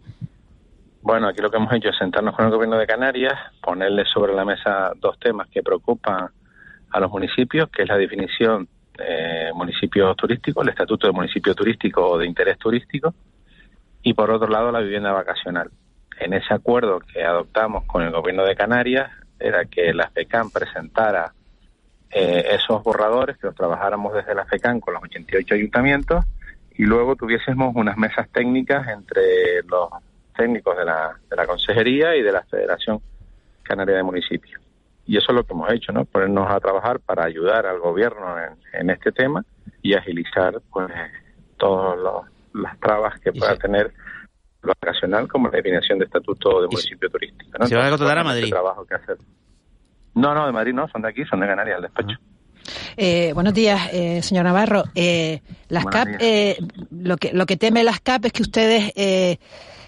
[1.04, 4.34] Bueno, aquí lo que hemos hecho es sentarnos con el gobierno de Canarias, ponerle sobre
[4.34, 6.30] la mesa dos temas que preocupan
[6.90, 12.06] a los municipios, que es la definición de municipios turísticos, el estatuto de municipio turístico
[12.06, 13.14] o de interés turístico,
[14.02, 15.70] y por otro lado la vivienda vacacional.
[16.20, 21.34] En ese acuerdo que adoptamos con el gobierno de Canarias era que la FECAM presentara
[22.10, 26.26] eh, esos borradores, que los trabajáramos desde la FECAM con los 88 ayuntamientos
[26.78, 29.90] y luego tuviésemos unas mesas técnicas entre los
[30.36, 33.02] técnicos de la, de la Consejería y de la Federación
[33.64, 34.62] Canaria de Municipios.
[35.08, 36.06] Y eso es lo que hemos hecho, ¿no?
[36.06, 39.44] Ponernos a trabajar para ayudar al gobierno en, en este tema
[39.82, 40.88] y agilizar pues
[41.58, 41.98] todas
[42.54, 43.94] las trabas que pueda tener
[44.62, 47.58] lo vacacional como la definición de estatuto de municipio turístico.
[47.58, 47.68] ¿no?
[47.68, 48.44] ¿Se van a contratar a Entonces, Madrid?
[48.44, 49.18] este trabajo que hacer.
[50.16, 52.18] No, no, de Madrid no, son de aquí, son de Canarias, el despacho.
[52.98, 54.84] Eh, buenos días, eh, señor Navarro.
[54.94, 56.58] Eh, las Buenos CAP, eh,
[56.92, 59.38] lo que lo que teme las CAP es que ustedes eh,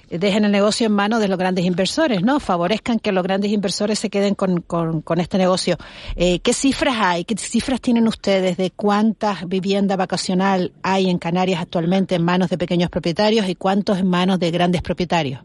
[0.10, 2.40] dejen el negocio en manos de los grandes inversores, ¿no?
[2.40, 5.78] Favorezcan que los grandes inversores se queden con, con, con este negocio.
[6.16, 7.26] Eh, ¿Qué cifras hay?
[7.26, 12.58] ¿Qué cifras tienen ustedes de cuántas viviendas vacacional hay en Canarias actualmente en manos de
[12.58, 15.42] pequeños propietarios y cuántos en manos de grandes propietarios?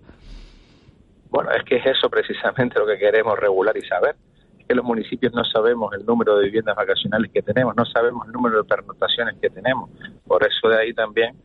[1.31, 4.14] Bueno, es que es eso precisamente lo que queremos regular y saber.
[4.61, 8.27] Es que los municipios no sabemos el número de viviendas vacacionales que tenemos, no sabemos
[8.27, 9.90] el número de pernoctaciones que tenemos.
[10.27, 11.37] Por eso de ahí también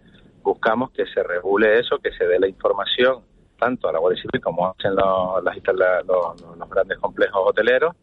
[0.49, 3.23] buscamos que se regule eso, que se dé la información
[3.59, 7.95] tanto a la Guardia Civil como hacen los, grandes complejos hoteleros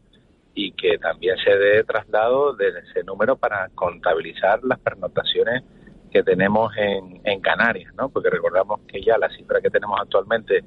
[0.55, 5.65] y que también se dé traslado de ese número para contabilizar las pernoctaciones
[6.13, 8.09] que tenemos en, Canarias, ¿no?
[8.09, 10.65] Porque recordamos que ya la cifra que tenemos actualmente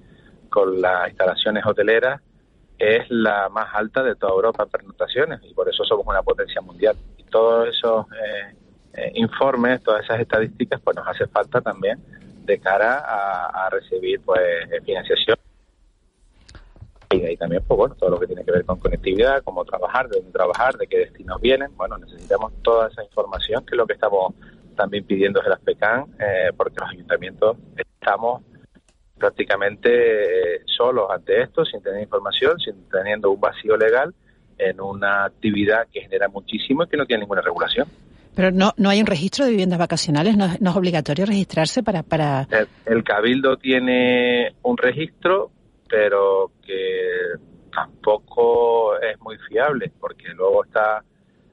[0.50, 2.22] con las instalaciones hoteleras
[2.78, 6.62] es la más alta de toda Europa en pernoctaciones y por eso somos una potencia
[6.62, 6.96] mundial.
[7.18, 8.56] Y todos esos eh,
[9.00, 12.00] eh, informes, todas esas estadísticas, pues nos hace falta también
[12.46, 14.42] de cara a, recibir pues
[14.84, 15.38] financiación
[17.12, 20.08] y ahí también, pues bueno, todo lo que tiene que ver con conectividad, cómo trabajar,
[20.10, 21.76] de dónde trabajar, de qué destinos vienen.
[21.76, 24.36] Bueno, necesitamos toda esa información, que es lo que estamos
[24.76, 28.44] también pidiendo desde las PECAN, eh, porque los ayuntamientos estamos
[29.18, 34.14] prácticamente eh, solos ante esto, sin tener información, sin teniendo un vacío legal
[34.60, 37.88] en una actividad que genera muchísimo y que no tiene ninguna regulación.
[38.40, 41.84] Pero no, no hay un registro de viviendas vacacionales, no, es- no es obligatorio registrarse
[41.84, 42.04] para...
[42.04, 42.48] para...
[42.52, 45.52] El, el Cabildo tiene un registro,
[45.90, 47.34] pero que
[47.70, 51.04] tampoco es muy fiable, porque luego está,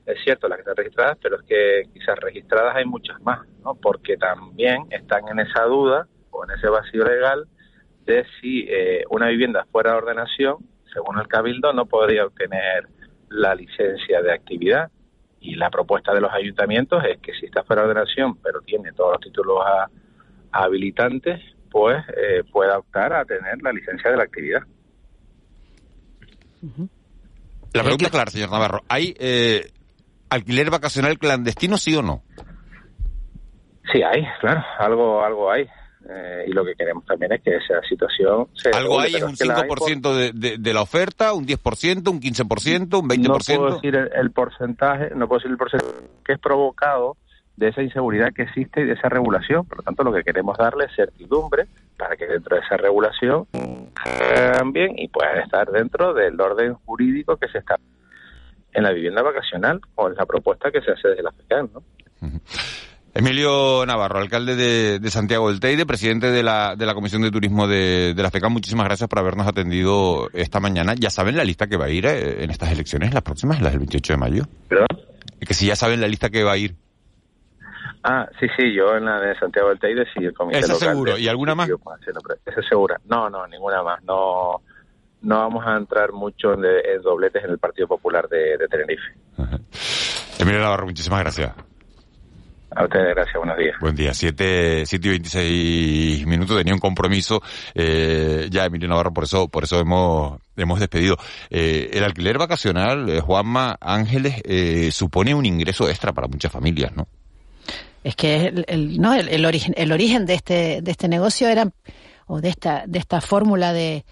[0.06, 3.74] es cierto, las que están registradas, pero es que quizás registradas hay muchas más, ¿no?
[3.74, 7.48] Porque también están en esa duda o en ese vacío legal
[8.04, 10.58] de si eh, una vivienda fuera de ordenación,
[10.94, 12.86] según el Cabildo, no podría obtener
[13.28, 14.92] la licencia de actividad.
[15.48, 18.90] Y la propuesta de los ayuntamientos es que si está fuera de ordenación, pero tiene
[18.92, 19.88] todos los títulos a-
[20.50, 24.62] habilitantes, pues eh, pueda optar a tener la licencia de la actividad.
[27.72, 28.80] La pregunta es clara, señor Navarro.
[28.88, 29.70] ¿Hay eh,
[30.30, 32.22] alquiler vacacional clandestino, sí o no?
[33.92, 35.66] Sí, hay, claro, algo, algo hay.
[36.08, 39.34] Eh, y lo que queremos también es que esa situación se Algo hay es un
[39.34, 43.08] que la hay por- 5% de, de, de la oferta, un 10%, un 15%, un
[43.08, 43.22] 20%.
[43.26, 45.92] No puedo decir el, el porcentaje, no puedo decir el porcentaje
[46.24, 47.16] que es provocado
[47.56, 49.64] de esa inseguridad que existe y de esa regulación.
[49.66, 51.66] Por lo tanto, lo que queremos darle es certidumbre
[51.96, 53.46] para que dentro de esa regulación
[54.56, 57.76] también y puedan estar dentro del orden jurídico que se está
[58.74, 61.82] en la vivienda vacacional o en la propuesta que se hace desde la FECAN, ¿no?
[63.16, 67.30] Emilio Navarro, alcalde de, de Santiago del Teide, presidente de la, de la Comisión de
[67.30, 70.94] Turismo de, de la FECAM, muchísimas gracias por habernos atendido esta mañana.
[70.94, 73.72] ¿Ya saben la lista que va a ir eh, en estas elecciones, las próximas, las
[73.72, 74.44] del 28 de mayo?
[74.68, 74.88] ¿Perdón?
[75.40, 76.74] Que si ya saben la lista que va a ir.
[78.02, 80.88] Ah, sí, sí, yo en la de Santiago del Teide sí, el comité Esa local
[80.90, 81.18] seguro.
[81.18, 81.70] ¿Y alguna más?
[82.44, 83.00] Esa segura.
[83.06, 84.02] No, no, ninguna más.
[84.04, 84.60] No
[85.22, 86.62] no vamos a entrar mucho en,
[87.02, 89.14] dobletes en el Partido Popular de, de Tenerife.
[90.38, 91.52] Emilio Navarro, muchísimas gracias.
[92.74, 93.74] A ustedes, gracias, buenos días.
[93.80, 97.40] Buen día, 7, siete y 26 minutos, tenía un compromiso
[97.74, 101.16] eh, ya Emilio Navarro, por eso por eso hemos hemos despedido.
[101.48, 106.94] Eh, el alquiler vacacional, eh, Juanma Ángeles, eh, supone un ingreso extra para muchas familias,
[106.94, 107.06] ¿no?
[108.04, 111.48] Es que el, el- no el, el origen el origen de este de este negocio
[111.48, 111.70] era
[112.26, 114.04] o de esta de esta fórmula de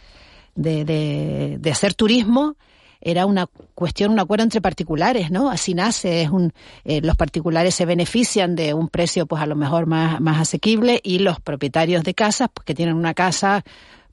[0.54, 2.56] de, de, de hacer turismo
[3.04, 5.50] era una cuestión, un acuerdo entre particulares, ¿no?
[5.50, 6.52] Así nace, es un,
[6.84, 11.00] eh, los particulares se benefician de un precio, pues a lo mejor más, más asequible
[11.04, 13.64] y los propietarios de casas, pues que tienen una casa,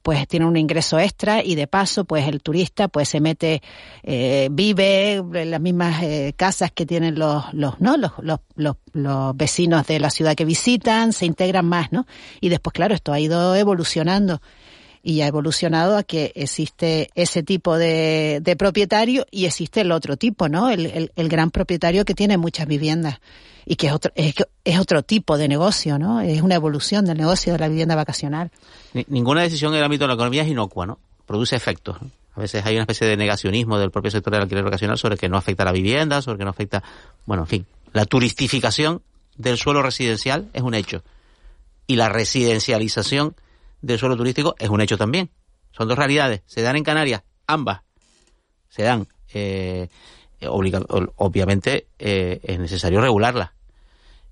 [0.01, 3.61] pues tienen un ingreso extra y de paso, pues el turista, pues se mete,
[4.03, 7.97] eh, vive en las mismas eh, casas que tienen los, los, ¿no?
[7.97, 12.07] Los, los, los, los vecinos de la ciudad que visitan, se integran más, ¿no?
[12.39, 14.41] Y después, claro, esto ha ido evolucionando
[15.03, 20.17] y ha evolucionado a que existe ese tipo de, de propietario y existe el otro
[20.17, 20.69] tipo, ¿no?
[20.69, 23.19] El, el, gran propietario que tiene muchas viviendas
[23.65, 26.21] y que es otro, es, es otro tipo de negocio, ¿no?
[26.21, 28.51] Es una evolución del negocio de la vivienda vacacional.
[28.93, 30.99] Ni- ninguna decisión en el ámbito de la economía es inocua, ¿no?
[31.25, 31.97] Produce efectos.
[32.35, 35.29] A veces hay una especie de negacionismo del propio sector del alquiler vacacional sobre que
[35.29, 36.83] no afecta a la vivienda, sobre que no afecta,
[37.25, 39.01] bueno, en fin, la turistificación
[39.37, 41.03] del suelo residencial es un hecho
[41.87, 43.35] y la residencialización
[43.81, 45.29] del suelo turístico es un hecho también.
[45.71, 46.41] Son dos realidades.
[46.45, 47.81] Se dan en Canarias, ambas.
[48.69, 49.07] Se dan.
[49.33, 49.89] Eh,
[50.47, 53.53] obviamente eh, es necesario regularla.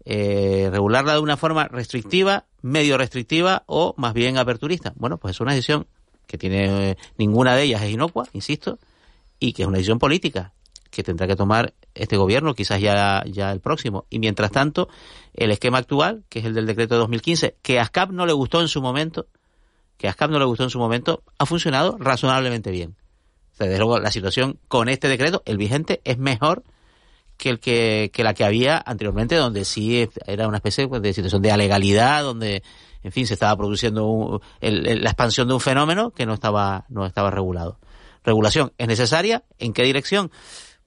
[0.05, 4.93] Eh, regularla de una forma restrictiva, medio restrictiva o más bien aperturista.
[4.95, 5.87] Bueno, pues es una decisión
[6.25, 8.79] que tiene eh, ninguna de ellas es inocua, insisto,
[9.39, 10.53] y que es una decisión política
[10.89, 14.05] que tendrá que tomar este gobierno, quizás ya, ya el próximo.
[14.09, 14.89] Y mientras tanto,
[15.33, 18.33] el esquema actual, que es el del decreto de 2015, que a ASCAP no le
[18.33, 19.27] gustó en su momento,
[19.99, 22.95] que a ASCAP no le gustó en su momento, ha funcionado razonablemente bien.
[23.53, 26.63] O sea, desde luego, la situación con este decreto, el vigente, es mejor
[27.37, 31.13] que el que, que la que había anteriormente, donde sí era una especie pues, de
[31.13, 32.63] situación de alegalidad, donde,
[33.03, 36.85] en fin, se estaba produciendo un- el- la expansión de un fenómeno que no estaba,
[36.89, 37.77] no estaba regulado.
[38.23, 40.31] Regulación es necesaria, ¿en qué dirección?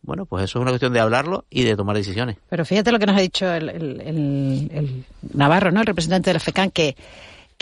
[0.02, 2.36] Bueno, pues eso es una cuestión de hablarlo y de tomar decisiones.
[2.50, 5.80] Pero fíjate lo que nos ha dicho el, el- el- el Navarro, ¿no?
[5.80, 6.96] El representante de la FECAN, que,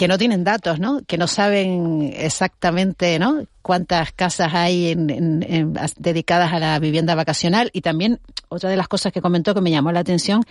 [0.01, 1.03] que no tienen datos, ¿no?
[1.07, 3.45] Que no saben exactamente, ¿no?
[3.61, 7.69] Cuántas casas hay en- en- en- as- dedicadas a la vivienda vacacional.
[7.75, 10.43] Y también, otra de las cosas que comentó que me llamó la atención,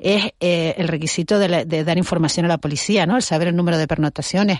[0.00, 3.14] es eh, el requisito de, la- de dar información a la policía, ¿no?
[3.14, 4.58] El saber el número de pernotaciones.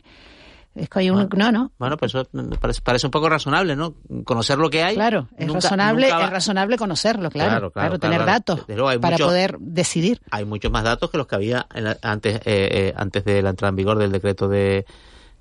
[0.75, 1.73] Es que hay un, no, no.
[1.79, 2.29] Bueno, pues eso
[2.61, 3.95] parece, parece un poco razonable, ¿no?
[4.25, 4.95] Conocer lo que hay.
[4.95, 8.75] Claro, es nunca- razonable, nunca es razonable conocerlo, claro, Claro, claro, claro, tener datos Desde
[8.77, 10.21] luego hay para mucho- poder decidir.
[10.31, 13.43] hay muchos más datos que los que había en la- antes eh, eh, antes de
[13.43, 14.87] la entrada en vigor del decreto de,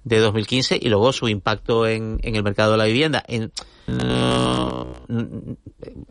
[0.04, 3.24] de 2015 y luego su impacto en, en el mercado de la vivienda.
[3.28, 3.52] En,
[3.86, 5.52] no, mm,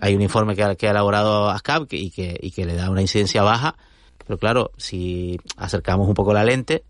[0.00, 2.74] hay un informe que ha, que ha elaborado ASCAP que- y, que, y que le
[2.74, 3.74] da una incidencia baja,
[4.26, 6.84] pero claro, si acercamos un poco la lente,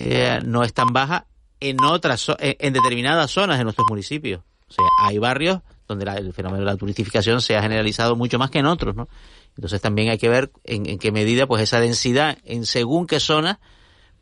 [0.00, 1.26] eh, no es tan baja
[1.60, 4.42] en otras en, determinadas zonas de nuestros municipios.
[4.68, 8.38] O sea, hay barrios donde la- el fenómeno de la turistificación se ha generalizado mucho
[8.38, 9.08] más que en otros, ¿no?
[9.56, 13.20] Entonces también hay que ver en, en qué medida pues esa densidad en según qué
[13.20, 13.58] zona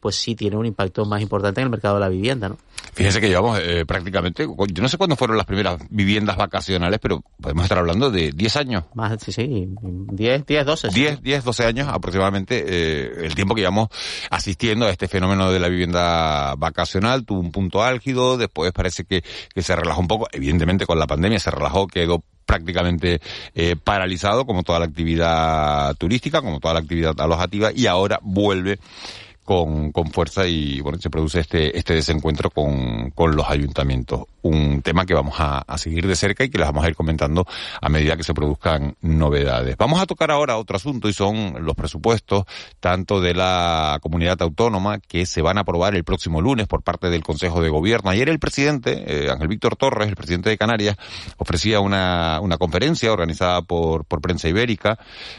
[0.05, 2.59] pues sí tiene un impacto más importante en el mercado de la vivienda, ¿no?
[2.93, 7.25] Fíjese que llevamos eh, prácticamente, yo no sé cuándo fueron las primeras viviendas vacacionales, pero
[7.41, 8.85] podemos estar hablando de 10 años.
[8.93, 10.91] Más, sí, sí, 10, 10, 12.
[10.91, 11.01] sí.
[11.01, 13.89] 10, 10, 12 años aproximadamente, eh, el tiempo que llevamos
[14.29, 19.25] asistiendo a este fenómeno de la vivienda vacacional, tuvo un punto álgido, después parece que,
[19.55, 23.21] que se relajó un poco, evidentemente con la pandemia se relajó, quedó prácticamente
[23.55, 28.79] eh, paralizado como toda la actividad turística, como toda la actividad alojativa y ahora vuelve
[29.45, 34.25] con, con fuerza y bueno, se produce este, este desencuentro con, con los ayuntamientos.
[34.43, 36.95] Un tema que vamos a, a seguir de cerca y que les vamos a ir
[36.95, 37.47] comentando
[37.81, 39.77] a medida que se produzcan novedades.
[39.77, 42.45] Vamos a tocar ahora otro asunto y son los presupuestos
[42.81, 47.11] tanto de la comunidad autónoma que se van a aprobar el próximo lunes por parte
[47.11, 48.11] del Consejo de Gobierno.
[48.11, 50.97] Ayer el presidente, eh, Ángel Víctor Torres, el presidente de Canarias,
[51.39, 54.99] ofrecía una, una conferencia organizada por, por Prensa Ibérica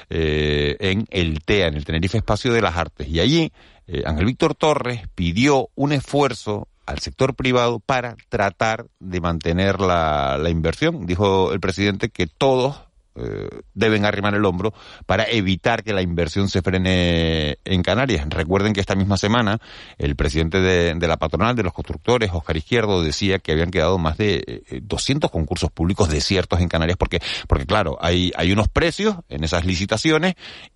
[0.10, 3.08] eh, en el TEA, en el Tenerife Espacio de las Artes.
[3.08, 3.52] Y allí
[3.88, 10.38] eh, Ángel Víctor Torres pidió un esfuerzo al sector privado para tratar de mantener la,
[10.38, 11.06] la inversión.
[11.06, 12.85] Dijo el presidente que todos
[13.16, 14.74] eh, deben arrimar el hombro
[15.06, 18.26] para evitar que la inversión se frene en Canarias.
[18.30, 19.60] Recuerden que esta misma semana
[19.98, 24.18] el presidente de, la patronal de los constructores, Oscar Izquierdo, decía que habían quedado más
[24.18, 29.18] de eh, 200 concursos públicos desiertos en Canarias porque, porque claro, hay, hay unos precios
[29.30, 30.36] en esas licitaciones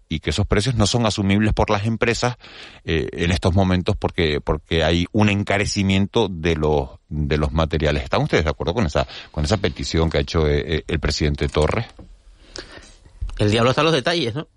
[0.10, 2.38] y que esos precios no son asumibles por las empresas
[2.84, 8.04] eh, en estos momentos porque porque hay un encarecimiento de los de los materiales.
[8.04, 11.00] ¿Están ustedes de acuerdo con esa con esa petición que ha hecho eh, eh, el
[11.00, 11.86] presidente Torres?
[13.40, 14.48] El diablo está en los detalles, ¿no?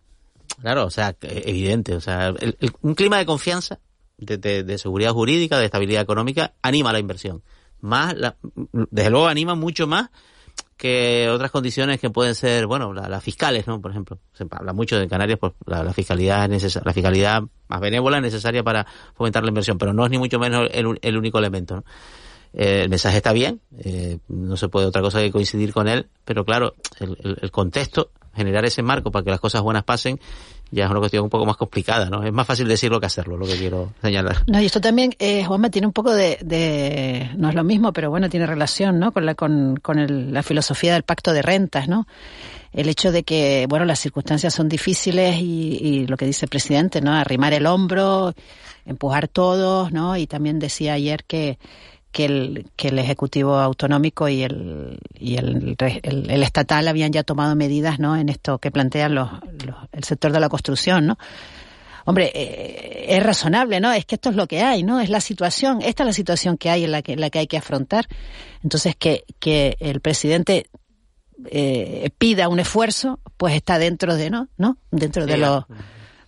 [0.61, 3.79] Claro, o sea, evidente, o sea, el- un clima de confianza,
[4.19, 7.43] de, de- de seguridad jurídica, de estabilidad económica, anima la inversión.
[7.81, 8.37] Más, la-
[8.91, 10.11] desde luego anima mucho más
[10.77, 13.81] que otras condiciones que pueden ser, bueno, la- las fiscales, ¿no?
[13.81, 17.81] Por ejemplo, se habla mucho de Canarias, pues la, fiscalidad es necesa- la fiscalidad más
[17.81, 21.39] benévola es necesaria para fomentar la inversión, pero no es ni mucho menos el único
[21.39, 21.85] elemento, ¿no?
[22.55, 26.09] Eh, el mensaje está bien, eh, no se puede otra cosa que coincidir con él,
[26.25, 30.21] pero claro, el, contexto, generar ese marco para que las cosas buenas pasen,
[30.71, 32.23] ya es una cuestión un poco más complicada, ¿no?
[32.25, 34.39] Es más fácil decirlo que hacerlo, lo que quiero señalar.
[34.47, 37.93] No, y esto también, eh, Juanma, tiene un poco de, de- no es lo mismo,
[37.93, 39.13] pero bueno, tiene relación, ¿no?
[39.13, 42.07] Con la, con, con el- la filosofía del pacto de rentas, ¿no?
[42.73, 46.51] El hecho de que, bueno, las circunstancias son difíciles y, y lo que dice el
[46.51, 47.13] presidente, ¿no?
[47.13, 48.33] Arrimar el hombro,
[48.87, 50.17] empujar todos, ¿no?
[50.17, 51.59] Y también decía ayer que,
[52.13, 57.23] que el, que el Ejecutivo Autonómico y el, y el, el, el estatal habían ya
[57.25, 58.17] tomado medidas, ¿no?
[58.17, 59.31] En esto que plantean los,
[59.67, 61.19] los- el sector de la construcción, ¿no?
[62.05, 63.93] Hombre, eh, es razonable, ¿no?
[63.93, 65.01] Es que esto es lo que hay, ¿no?
[65.01, 67.39] Es la situación, esta es la situación que hay en la que, en la que
[67.39, 68.07] hay que afrontar.
[68.63, 70.67] Entonces, que, que el presidente
[71.47, 74.49] eh, pida un esfuerzo, pues está dentro de, ¿no?
[74.57, 74.79] ¿No?
[74.91, 75.67] Dentro de Sí, lo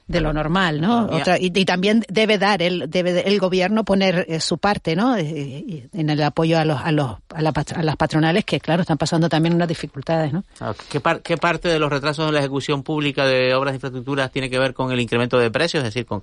[0.07, 1.07] de lo normal, ¿no?
[1.07, 5.17] Otra- y, y también debe dar el debe el gobierno poner eh, su parte, ¿no?
[5.17, 8.61] Eh, y- en el apoyo a los a los a, la a las patronales que
[8.61, 10.45] claro están pasando también unas dificultades, ¿no?
[10.91, 14.31] ¿Qué, par- qué parte de los retrasos en la ejecución pública de obras de infraestructuras
[14.31, 16.23] tiene que ver con el incremento de precios, es decir, con,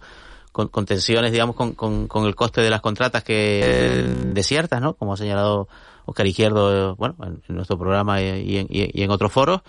[0.51, 4.79] con, con tensiones, digamos, con, con, con el coste de las contratas que eh, desiertas,
[4.79, 4.93] ¿no?
[4.93, 5.67] Como ha señalado
[6.05, 9.61] Oscar Izquierdo, eh, bueno, en, en nuestro programa y, en, y en otros foros.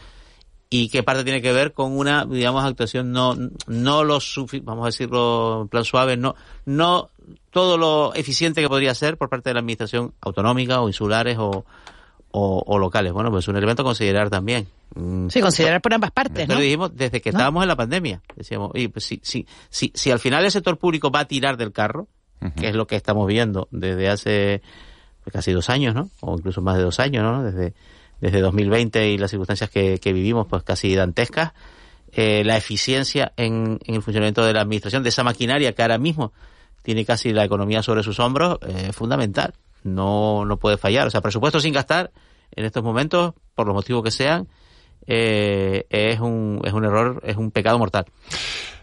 [0.73, 4.85] Y qué parte tiene que ver con una, digamos, actuación no, no lo sufi vamos
[4.85, 7.11] a decirlo en plan suave, no, no
[7.51, 11.65] todo lo eficiente que podría ser por parte de la administración autonómica o insulares o,
[12.31, 13.13] o, o locales.
[13.13, 14.67] Bueno, pues es un elemento a considerar también.
[14.95, 16.55] Mm, Sí, considerar por ambas partes, ¿no?
[16.55, 17.39] lo dijimos desde que ¿No?
[17.39, 18.23] estábamos en la pandemia.
[18.35, 21.57] Decíamos, oye, pues si, si, si, si al final el sector público va a tirar
[21.57, 22.09] del carro,
[22.57, 24.63] que es lo que estamos viendo desde hace
[25.23, 26.11] pues, casi dos años, ¿no?
[26.21, 27.45] O incluso más de dos años, ¿no?
[27.45, 27.73] Desde,
[28.23, 31.53] desde 2020 y las circunstancias que, vivimos, pues casi dantescas,
[32.13, 35.99] eh, la eficiencia en, en el funcionamiento de la administración, de esa maquinaria que ahora
[35.99, 36.33] mismo
[36.83, 39.55] tiene casi la economía sobre sus hombros, eh, es fundamental.
[39.83, 41.09] No, no puede fallar.
[41.09, 42.13] O sea, presupuesto sin gastar
[42.53, 44.47] en estos momentos, por los motivos que sean,
[45.07, 48.07] eh, es un es un error es un pecado mortal.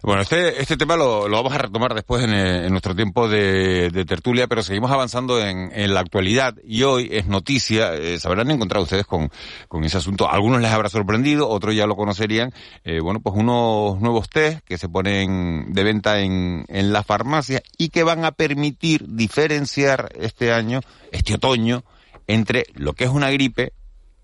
[0.01, 3.89] Bueno, este, este tema lo, vamos a retomar después en, eh, en nuestro tiempo de,
[3.89, 8.25] de tertulia, pero seguimos avanzando en, en la actualidad y hoy es noticia, eh, se
[8.25, 9.29] habrán encontrado ustedes con,
[9.67, 10.29] con ese asunto.
[10.29, 12.53] Algunos les habrá sorprendido, otros ya lo conocerían.
[12.85, 17.61] Eh, bueno, pues unos nuevos test que se ponen de venta en, en la farmacia
[17.77, 20.79] y que van a permitir diferenciar este año,
[21.11, 21.83] este otoño,
[22.27, 23.73] entre lo que es una gripe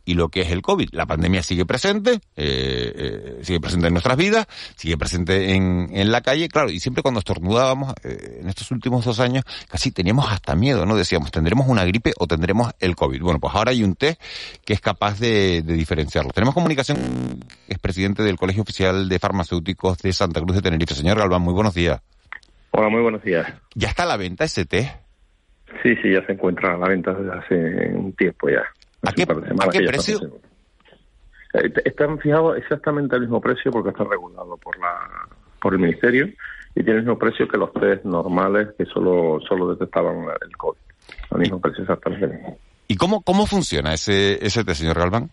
[0.05, 0.89] y lo que es el COVID.
[0.91, 6.11] La pandemia sigue presente, eh, eh, sigue presente en nuestras vidas, sigue presente en, en
[6.11, 10.31] la calle, claro, y siempre cuando estornudábamos, eh, en estos últimos dos años, casi teníamos
[10.31, 10.95] hasta miedo, ¿no?
[10.95, 13.21] Decíamos, ¿tendremos una gripe o tendremos el COVID?
[13.21, 14.21] Bueno, pues ahora hay un test
[14.63, 16.31] que es capaz de, de diferenciarlo.
[16.31, 20.93] Tenemos comunicación, es presidente del Colegio Oficial de Farmacéuticos de Santa Cruz de Tenerife.
[20.93, 22.01] Señor Galván, muy buenos días.
[22.71, 23.47] Hola, muy buenos días.
[23.73, 24.89] ¿Ya está a la venta ese test?
[25.81, 28.63] Sí, sí, ya se encuentra a la venta desde hace un tiempo ya.
[29.05, 30.19] ¿A qué, ¿a qué precio?
[31.53, 35.27] Eh, Están fijados exactamente al mismo precio porque está regulado por la
[35.61, 36.27] por el ministerio
[36.75, 40.77] y tiene el mismo precio que los test normales que solo solo detectaban el COVID.
[41.31, 42.57] Al mismo precio exactamente.
[42.87, 45.29] ¿Y cómo, cómo funciona ese, ese test, señor Galván?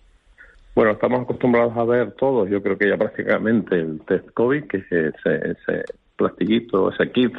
[0.75, 4.79] Bueno, estamos acostumbrados a ver todos, yo creo que ya prácticamente el test COVID, que
[4.79, 5.85] es ese, ese
[6.17, 7.35] plastiquito, ese kit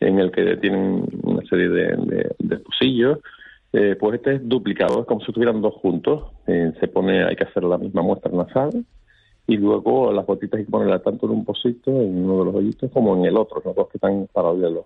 [0.00, 3.18] en el que tienen una serie de, de, de pocillos,
[3.72, 6.32] eh, pues este es duplicado, es como si estuvieran dos juntos.
[6.46, 8.84] Eh, se pone, hay que hacer la misma muestra nasal
[9.46, 12.54] y luego las gotitas hay que ponerlas tanto en un pocito, en uno de los
[12.54, 14.84] hoyitos, como en el otro, los dos que están paralelos.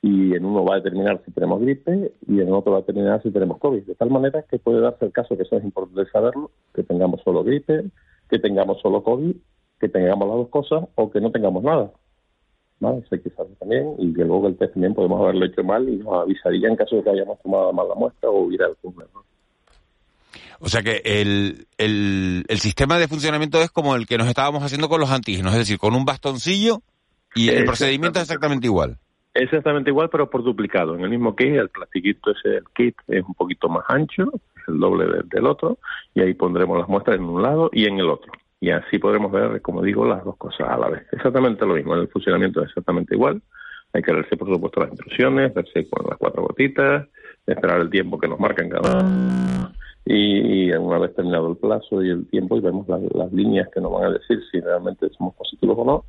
[0.00, 3.22] Y en uno va a determinar si tenemos gripe y en otro va a determinar
[3.22, 3.82] si tenemos COVID.
[3.82, 7.20] De tal manera que puede darse el caso, que eso es importante saberlo, que tengamos
[7.22, 7.84] solo gripe,
[8.30, 9.34] que tengamos solo COVID,
[9.80, 11.90] que tengamos las dos cosas o que no tengamos nada.
[12.80, 12.98] ¿Vale?
[12.98, 15.88] Eso hay que saber también y que luego el test también podemos haberlo hecho mal
[15.88, 18.94] y nos avisaría en caso de que hayamos tomado mal la muestra o hubiera algún
[18.94, 19.24] error.
[20.60, 24.62] O sea que el, el, el sistema de funcionamiento es como el que nos estábamos
[24.62, 26.82] haciendo con los antígenos, es decir, con un bastoncillo
[27.34, 28.98] y el procedimiento es exactamente igual.
[29.34, 30.96] Exactamente igual, pero por duplicado.
[30.96, 34.68] En el mismo kit, el plastiquito ese, el kit es un poquito más ancho, es
[34.68, 35.78] el doble del, del otro,
[36.14, 38.32] y ahí pondremos las muestras en un lado y en el otro.
[38.60, 41.02] Y así podremos ver, como digo, las dos cosas a la vez.
[41.12, 43.40] Exactamente lo mismo, el funcionamiento es exactamente igual.
[43.92, 47.06] Hay que leerse, por supuesto, las instrucciones, verse con las cuatro gotitas,
[47.46, 49.72] esperar el tiempo que nos marcan cada uno.
[50.04, 53.92] Y, una vez terminado el plazo y el tiempo, y vemos las, líneas que nos
[53.92, 56.04] van a decir si realmente somos positivos o no.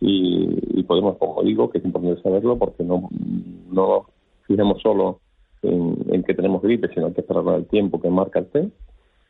[0.00, 3.08] Y, podemos, como digo, que es importante saberlo porque no,
[3.70, 4.06] no
[4.46, 5.20] fijemos solo
[5.62, 8.74] en, en que tenemos gripe, sino que esperar el tiempo que marca el test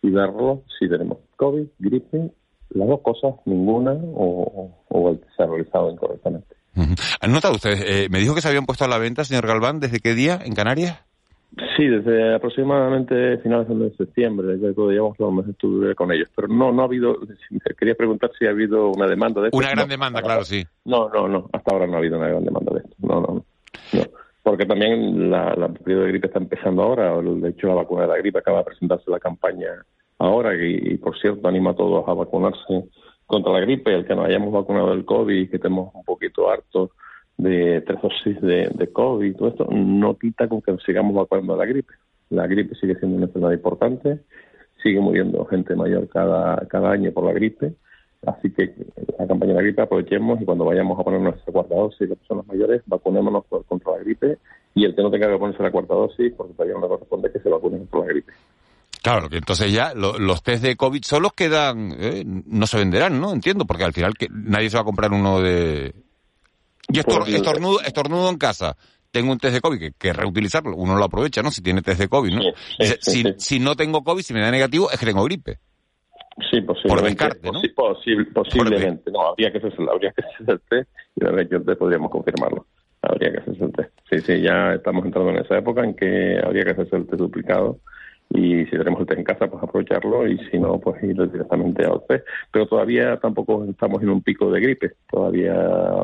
[0.03, 2.31] y verlo si tenemos COVID, gripe,
[2.75, 6.55] las dos cosas, ninguna o, o el que se ha realizado incorrectamente.
[7.20, 7.85] ¿Han notado ustedes?
[7.87, 10.39] eh, me dijo que se habían puesto a la venta, señor Galván, ¿desde qué día
[10.45, 10.99] en Canarias?
[11.77, 16.29] Sí, desde aproximadamente finales del mes de septiembre, ya llevamos los meses estuve con ellos,
[16.35, 17.16] pero no no ha habido,
[17.79, 19.59] quería preguntar si ha habido una demanda de esto.
[19.59, 20.64] Una gran No, demanda, claro, ahora- sí.
[20.87, 23.27] No, no, no, hasta ahora no ha habido una gran demanda de esto, no, no,
[23.35, 23.45] no.
[23.93, 24.03] no.
[24.43, 28.09] Porque también la, la periodo de gripe está empezando ahora, de hecho la vacuna de
[28.09, 29.68] la gripe acaba de presentarse la campaña
[30.23, 32.85] ahora y, y, por cierto anima a todos a vacunarse
[33.27, 36.51] contra la gripe, el que nos hayamos vacunado del COVID y que estemos un poquito
[36.51, 36.91] hartos
[37.39, 41.59] de tres dosis de, COVID y todo esto, no quita con que sigamos vacunando de
[41.59, 41.95] la gripe.
[42.31, 44.20] La gripe sigue siendo una enfermedad importante,
[44.83, 47.75] sigue muriendo gente mayor cada, cada año por la gripe,
[48.27, 48.75] así que
[49.18, 52.18] la campaña de la gripe aprovechemos y cuando vayamos a poner nuestra cuarta dosis, las
[52.18, 54.39] personas mayores, vacunémonos por- contra la gripe
[54.75, 57.33] y el que no tenga que ponerse la cuarta dosis, porque todavía no le corresponde
[57.33, 58.33] que se vacune contra la gripe.
[59.03, 63.21] Claro, que entonces ya lo- los test de COVID solos quedan, eh, no se venderán,
[63.21, 63.33] ¿no?
[63.33, 65.93] Entiendo, porque al final que nadie se va a comprar uno de...
[66.89, 68.77] Y estor- Pues, estornudo, estornudo en casa.
[69.11, 70.75] Tengo un test de COVID que, que reutilizarlo.
[70.77, 71.51] Uno lo aprovecha, ¿no?
[71.51, 72.43] Si tiene test de COVID, ¿no?
[72.79, 75.59] Dice, si, si no tengo COVID, si me da negativo, es que tengo gripe.
[76.51, 76.89] Sí, posiblemente.
[76.89, 77.61] Por descarte, ¿no?
[77.61, 79.11] posi- posi- posiblemente.
[79.11, 81.79] No, habría que hacerse, habría que hacerse el test y la verdad que el test
[81.79, 82.67] podríamos confirmarlo.
[83.03, 83.91] Habría que hacerse el test.
[84.11, 87.19] Sí, sí, ya estamos entrando en esa época en que habría que hacerse el test
[87.19, 87.81] duplicado
[88.35, 91.85] y si tenemos el test en casa, pues aprovecharlo y si no, pues ir directamente
[91.85, 92.26] al test.
[92.51, 94.93] Pero todavía tampoco estamos en un pico de gripe.
[95.11, 95.55] Todavía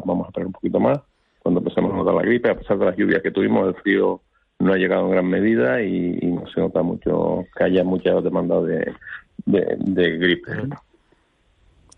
[0.05, 0.99] vamos a esperar un poquito más
[1.43, 2.51] cuando empecemos a notar la gripe.
[2.51, 4.21] A pesar de las lluvias que tuvimos, el frío
[4.59, 8.21] no ha llegado en gran medida y, y no se nota mucho que haya mucha
[8.21, 8.93] demanda de,
[9.47, 10.53] de, de gripe.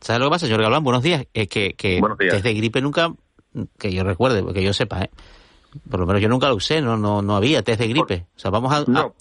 [0.01, 0.85] ¿Sabes lo que pasa, señor Galván?
[0.85, 1.27] Buenos días.
[1.35, 2.01] Es que, que
[2.31, 3.13] test de gripe nunca,
[3.79, 5.11] que yo recuerde, que yo sepa, ¿eh?
[5.89, 8.27] Por lo menos yo nunca lo usé, no no no había test de gripe.
[8.35, 9.13] O sea, vamos a, a-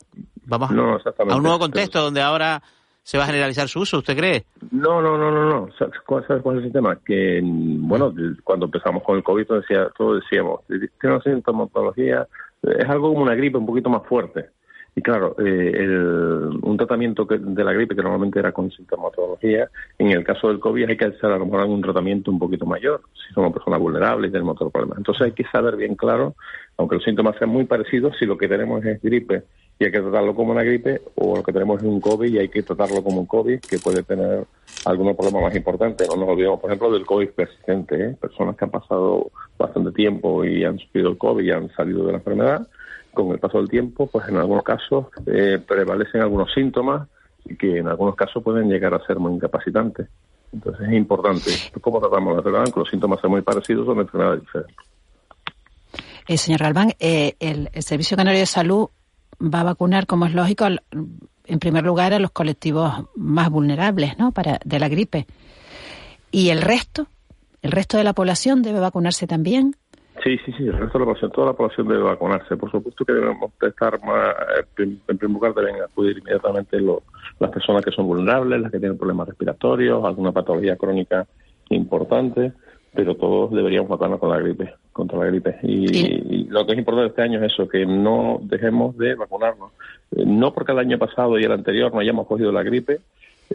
[0.49, 1.33] vamos a- no, exactamente.
[1.33, 2.61] a un nuevo contexto donde ahora
[3.03, 4.43] se va a generalizar su uso, ¿usted cree?
[4.71, 5.69] No, no, no, no, no.
[5.79, 6.97] ¿Sabes cuál, sabes cuál es el tema?
[7.03, 12.27] Que, bueno, cuando empezamos con el COVID, todos, decía, todos decíamos, tiene sintomatología,
[12.61, 14.49] es algo como una gripe un poquito más fuerte.
[14.95, 19.69] Y claro, eh, el- un tratamiento que- de la gripe que normalmente era con sintomatología,
[19.97, 22.65] en el caso del COVID hay que hacer a lo mejor un tratamiento un poquito
[22.65, 24.97] mayor, si somos personas vulnerables y tenemos otros problemas.
[24.97, 26.35] Entonces hay que saber bien claro,
[26.77, 29.43] aunque los síntomas sean muy parecidos, si lo que tenemos es gripe
[29.79, 32.37] y hay que tratarlo como una gripe, o lo que tenemos es un COVID y
[32.37, 34.45] hay que tratarlo como un COVID que puede tener
[34.83, 36.05] algunos problemas más importantes.
[36.09, 38.17] No nos olvidemos, por ejemplo, del COVID persistente, ¿eh?
[38.19, 42.11] personas que han pasado bastante tiempo y han sufrido el COVID y han salido de
[42.11, 42.67] la enfermedad,
[43.13, 47.07] con el paso del tiempo, pues en algunos casos eh, prevalecen algunos síntomas
[47.45, 50.09] y que en algunos casos pueden llegar a ser muy incapacitantes.
[50.51, 54.75] Entonces es importante cómo tratamos la enfermedad, los síntomas son muy parecidos, son enfermedades diferentes.
[56.27, 58.89] Eh, señor Galván, eh, el Servicio Canario de Salud
[59.41, 60.65] va a vacunar, como es lógico,
[61.45, 64.31] en primer lugar a los colectivos más vulnerables ¿no?
[64.31, 65.25] Para, de la gripe.
[66.31, 67.07] ¿Y el resto?
[67.61, 69.75] ¿El resto de la población debe vacunarse también?
[70.23, 72.57] Sí, sí, sí, el resto de la población, toda la población debe vacunarse.
[72.57, 74.35] Por supuesto que debemos de estar más,
[74.77, 77.03] en primer lugar deben acudir inmediatamente lo-
[77.39, 81.25] las personas que son vulnerables, las que tienen problemas respiratorios, alguna patología crónica
[81.69, 82.51] importante,
[82.93, 85.57] pero todos deberíamos vacunarnos con la gripe, contra la gripe.
[85.63, 89.71] Y, y lo que es importante este año es eso, que no dejemos de vacunarnos.
[90.15, 92.99] Eh, No porque el año pasado y el anterior no hayamos cogido la gripe,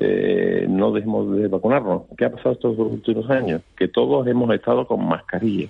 [0.01, 2.03] eh, no dejemos de vacunarnos.
[2.17, 3.63] ¿Qué ha pasado estos dos últimos años?
[3.77, 5.69] Que todos hemos estado con mascarilla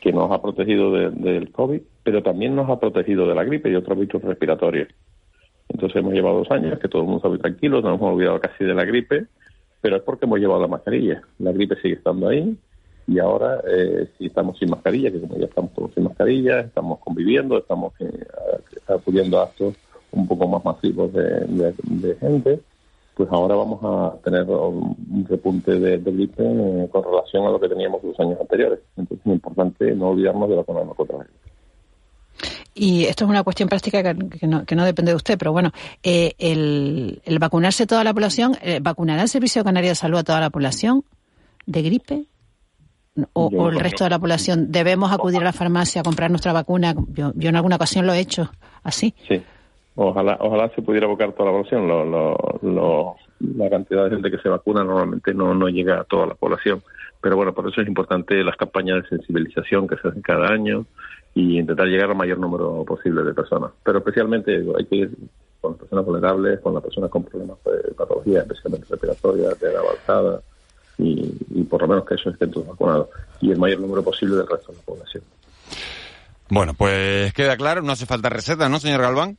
[0.00, 3.70] que nos ha protegido de- del COVID, pero también nos ha protegido de la gripe
[3.70, 4.88] y otros virus respiratorios.
[5.70, 8.12] Entonces hemos llevado dos años que todo el mundo está muy tranquilo, no nos hemos
[8.14, 9.24] olvidado casi de la gripe,
[9.80, 11.22] pero es porque hemos llevado la mascarilla.
[11.38, 12.54] La gripe sigue estando ahí
[13.06, 16.98] y ahora eh, si estamos sin mascarilla, que como ya estamos todos sin mascarilla, estamos
[17.00, 18.26] conviviendo, estamos eh,
[18.88, 19.74] acudiendo a actos
[20.12, 22.60] un poco más masivos de, gente,
[23.14, 27.60] pues ahora vamos a tener un un repunte de, gripe eh, con relación a lo
[27.60, 28.80] que teníamos los años anteriores.
[28.96, 31.38] Entonces es importante no olvidarnos de vacunarnos contra la gripe.
[32.74, 35.52] Y esto es una cuestión práctica que, que no, que no depende de usted, pero
[35.52, 35.70] bueno,
[36.02, 40.24] eh, el, el vacunarse toda la población, eh, ¿vacunará el Servicio Canario de Salud a
[40.24, 41.04] toda la población
[41.66, 42.24] de gripe?
[43.32, 46.94] ¿O, el resto de la población debemos acudir a la farmacia a comprar nuestra vacuna?
[47.12, 48.50] Yo, yo en alguna ocasión lo he hecho
[48.82, 49.14] así.
[49.28, 49.40] Sí,
[49.94, 51.86] ojalá, ojalá se pudiera evocar toda la población.
[51.86, 56.04] Lo, lo, lo- la cantidad de gente que se vacuna normalmente no, no llega a
[56.04, 56.82] toda la población.
[57.20, 60.84] Pero bueno, por eso es importante las campañas de sensibilización que se hacen cada año
[61.34, 63.70] y intentar llegar al mayor número posible de personas.
[63.84, 65.10] Pero especialmente hay que ir
[65.60, 69.82] con las personas vulnerables, con las personas con problemas de patología, especialmente respiratorias, de edad
[69.82, 70.40] avanzada,
[70.98, 73.08] y, y por lo menos que esos estén todos vacunados.
[73.40, 75.24] Y el mayor número posible del resto de la población.
[76.50, 79.36] Bueno, pues queda claro, no hace falta receta, ¿no, señor Galván?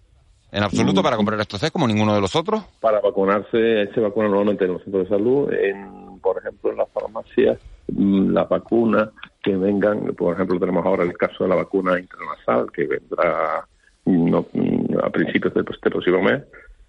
[0.52, 2.64] En absoluto para comprar estos test como ninguno de los otros.
[2.80, 6.90] Para vacunarse, se vacuna normalmente en los centros de salud, en, por ejemplo, en las
[6.90, 9.10] farmacias, mm, las vacunas
[9.44, 13.68] que vengan, por ejemplo, tenemos ahora el caso de la vacuna intranasal, que vendrá
[14.06, 16.44] mm, no, mm, a principios del este próximo mes,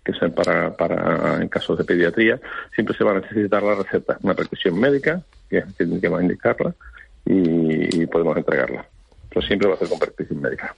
[0.06, 2.40] que es para, para en casos de pediatría,
[2.74, 6.22] siempre se va a necesitar la receta, una prescripción médica, que es que va a
[6.22, 6.72] indicarla,
[7.24, 8.86] y podemos entregarla.
[9.36, 10.74] Pero siempre va a ser con prescripción médica.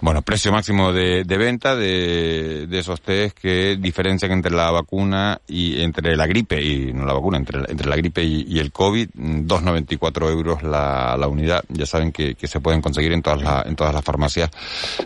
[0.00, 5.38] Bueno, precio máximo de, de venta de, de esos test que diferencian entre la vacuna
[5.46, 8.58] y entre la gripe, y no la vacuna, entre, la- entre la gripe y, y
[8.58, 11.62] el COVID, mm, 2,94 euros la, la unidad.
[11.68, 14.48] Ya saben que, que se pueden conseguir en todas, las en todas las farmacias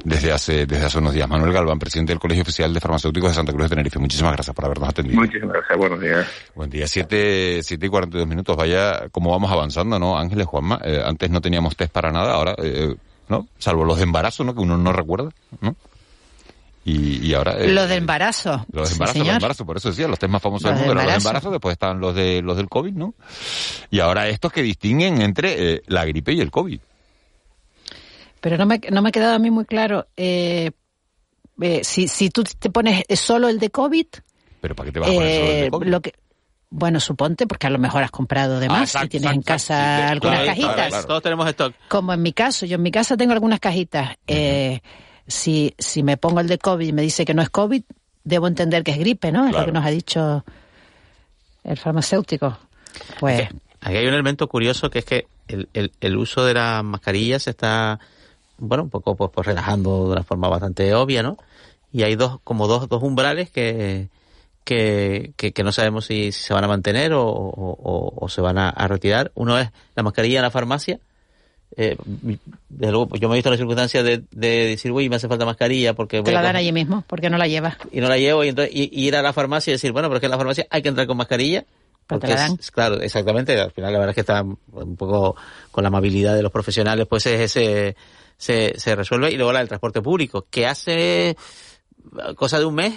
[0.05, 1.29] desde hace, desde hace unos días.
[1.29, 3.99] Manuel Galván, presidente del Colegio Oficial de Farmacéuticos de Santa Cruz de Tenerife.
[3.99, 5.21] Muchísimas gracias por habernos atendido.
[5.21, 6.27] Muchísimas gracias, buenos días.
[6.55, 8.57] Buen día, 7, siete y 42 minutos.
[8.57, 10.17] Vaya, cómo vamos avanzando, ¿no?
[10.17, 12.83] Ángeles Juanma, eh, antes no teníamos test para nada, ahora, eh,
[13.29, 13.49] ¿no?
[13.59, 14.55] Salvo los de embarazo, ¿no?
[14.55, 15.31] Que uno no recuerda,
[15.61, 15.75] ¿no?
[16.87, 17.53] Y, y ahora...
[17.59, 18.67] eh, Lo de embarazo.
[18.71, 20.73] Los de Sí, embarazo, los de embarazo, por eso decía, los test más famosos Los
[20.73, 21.51] del de mundo eran los de embarazo.
[21.51, 23.15] después estaban los de los del COVID, ¿no?
[23.91, 26.79] Y ahora estos que distinguen entre eh, la gripe y el COVID.
[28.41, 30.07] Pero no me, no me ha quedado a mí muy claro.
[30.17, 30.73] eh,
[31.61, 34.07] eh, si, si tú te pones solo el de COVID,
[34.61, 35.87] Pero ¿para qué te vas a poner solo el de COVID?
[35.87, 36.13] lo que,
[36.77, 39.43] bueno, suponte, porque a lo mejor has comprado de Ah, más exacto, y tienes en
[39.43, 40.75] casa algunas claro, cajitas.
[40.75, 41.07] claro, claro.
[41.07, 41.75] Todos tenemos stock.
[41.89, 44.17] Como en mi caso, yo en mi casa tengo algunas cajitas.
[44.27, 44.81] Eh,
[45.29, 47.83] si, si me pongo el de COVID y me dice que no es COVID,
[48.25, 49.47] debo entender que es gripe, ¿no?
[49.47, 50.45] Es lo que nos ha dicho
[51.63, 52.59] el farmacéutico.
[53.21, 53.49] Pues
[53.81, 57.39] Aquí hay un elemento curioso que es que el, el, el uso de la mascarilla
[57.39, 58.01] se está,
[58.59, 61.37] bueno, un poco pues, pues relajando de una forma bastante obvia, ¿no?
[61.93, 64.09] Y hay dos, como dos, dos umbrales que,
[64.65, 68.41] que, que, que no sabemos si, si se van a mantener o, o- o- se
[68.41, 69.31] van a, a retirar.
[69.35, 70.99] Uno es la mascarilla en la farmacia.
[71.77, 71.97] Eh,
[72.69, 75.17] desde luego, pues yo me he visto en la circunstancia de, de decir, uy, me
[75.17, 77.77] hace falta mascarilla porque te a la dan allí mismo, porque no la llevas.
[77.91, 80.09] y no la llevo y, entonces, y, y ir a la farmacia y decir, bueno,
[80.09, 81.65] pero es que en la farmacia hay que entrar con mascarilla.
[82.07, 82.57] Pero te Porque la dan.
[82.61, 83.59] es- claro, exactamente.
[83.61, 85.37] Al final la verdad es que está un poco
[85.73, 87.97] con la amabilidad de los profesionales, pues ese
[88.37, 89.33] se, se resuelve.
[89.33, 91.37] Y luego la del transporte público, que hace
[92.37, 92.95] cosa de un mes,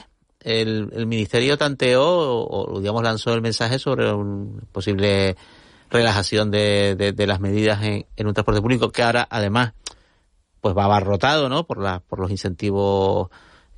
[0.48, 5.36] el, el ministerio tanteó o, digamos lanzó el mensaje sobre una posible
[5.90, 9.74] relajación de, de, de las medidas en, en, un transporte público que ahora además
[10.62, 13.30] pues va abarrotado no por la, por los incentivos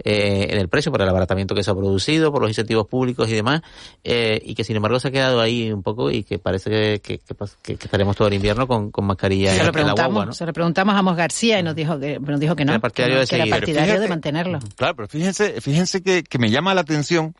[0.04, 3.30] eh, en el precio, por el abaratamiento que se ha producido, por los incentivos públicos
[3.30, 3.62] y demás,
[4.04, 7.00] eh, y que sin embargo se ha quedado ahí un poco y que parece que,
[7.02, 7.20] que,
[7.62, 10.08] que, que estaremos todo el invierno con, con mascarilla se en, lo preguntamos, en la
[10.14, 10.34] guagua, ¿no?
[10.34, 12.80] Se lo preguntamos a Mos García y nos dijo que, nos dijo que no, Era
[12.80, 14.60] partidario que, de que era partidario Fíjate- de mantenerlo.
[14.76, 17.36] Claro, pero fíjense, fíjense que, que me llama la atención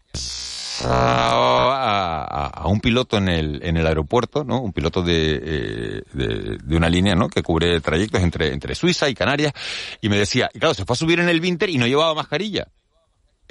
[0.86, 4.62] a, un piloto en el, en el aeropuerto, ¿no?
[4.62, 7.30] Un piloto de, eh, de, de una línea, ¿no?
[7.30, 9.54] Que cubre trayectos entre, entre Suiza y Canarias.
[10.02, 12.14] Y me decía, y claro, se fue a subir en el Winter y no llevaba
[12.14, 12.68] mascarilla.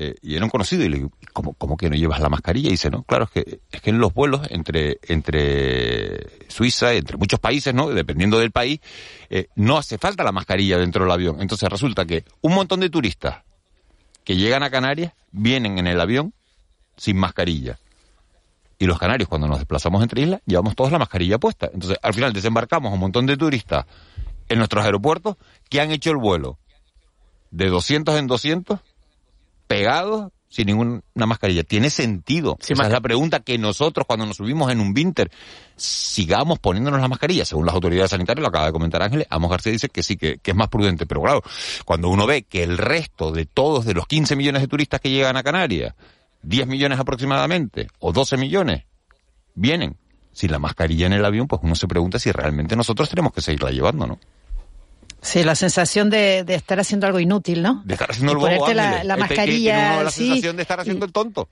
[0.00, 2.68] Eh, y era un conocido y le digo, ¿cómo, ¿cómo que no llevas la mascarilla?
[2.68, 7.16] Y dice, no, claro, es que, es que en los vuelos entre, entre Suiza, entre
[7.16, 7.88] muchos países, ¿no?
[7.88, 8.78] Dependiendo del país,
[9.28, 11.42] eh, no hace falta la mascarilla dentro del avión.
[11.42, 13.42] Entonces resulta que un montón de turistas
[14.22, 16.32] que llegan a Canarias vienen en el avión
[16.98, 17.78] sin mascarilla.
[18.78, 21.68] Y los canarios, cuando nos desplazamos entre islas, llevamos todos la mascarilla puesta.
[21.72, 23.86] Entonces, al final desembarcamos a un montón de turistas
[24.48, 25.36] en nuestros aeropuertos
[25.68, 26.58] que han hecho el vuelo
[27.50, 28.78] de 200 en 200
[29.66, 31.62] pegados sin ninguna mascarilla.
[31.62, 32.56] Tiene sentido.
[32.60, 35.30] Esa es la pregunta que nosotros cuando nos subimos en un winter
[35.76, 37.44] sigamos poniéndonos la mascarilla.
[37.44, 40.38] Según las autoridades sanitarias, lo acaba de comentar Ángeles, Amos García dice que sí, que,
[40.38, 41.04] que es más prudente.
[41.04, 41.42] Pero claro,
[41.84, 45.10] cuando uno ve que el resto de todos, de los 15 millones de turistas que
[45.10, 45.94] llegan a Canarias,
[46.42, 48.84] 10 millones aproximadamente, o 12 millones,
[49.54, 49.96] vienen
[50.32, 53.40] sin la mascarilla en el avión, pues uno se pregunta si realmente nosotros tenemos que
[53.40, 54.20] seguirla llevando, ¿no?
[55.20, 57.82] Sí, la sensación de, de estar haciendo algo inútil, ¿no?
[57.84, 60.78] De estar haciendo Y ponerte la, la Este, mascarilla, uno la sí, sensación de estar
[60.80, 61.48] haciendo el tonto,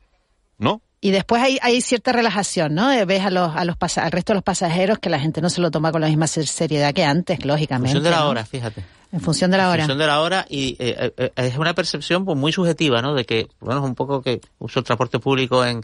[0.58, 0.82] ¿no?
[1.00, 2.90] Y después hay, hay cierta relajación, ¿no?
[2.90, 5.40] Eh, Ves a los, a los pasa- al resto de los pasajeros que la gente
[5.40, 7.92] no se lo toma con la misma ser- seriedad que antes, En lógicamente.
[7.92, 8.28] función de la ¿no?
[8.30, 8.84] hora, fíjate.
[9.12, 9.82] En función de la En hora.
[9.84, 13.14] función de la hora y eh, eh, es una percepción pues, muy subjetiva, ¿no?
[13.14, 15.82] De que, bueno, es un poco que uso el transporte público en,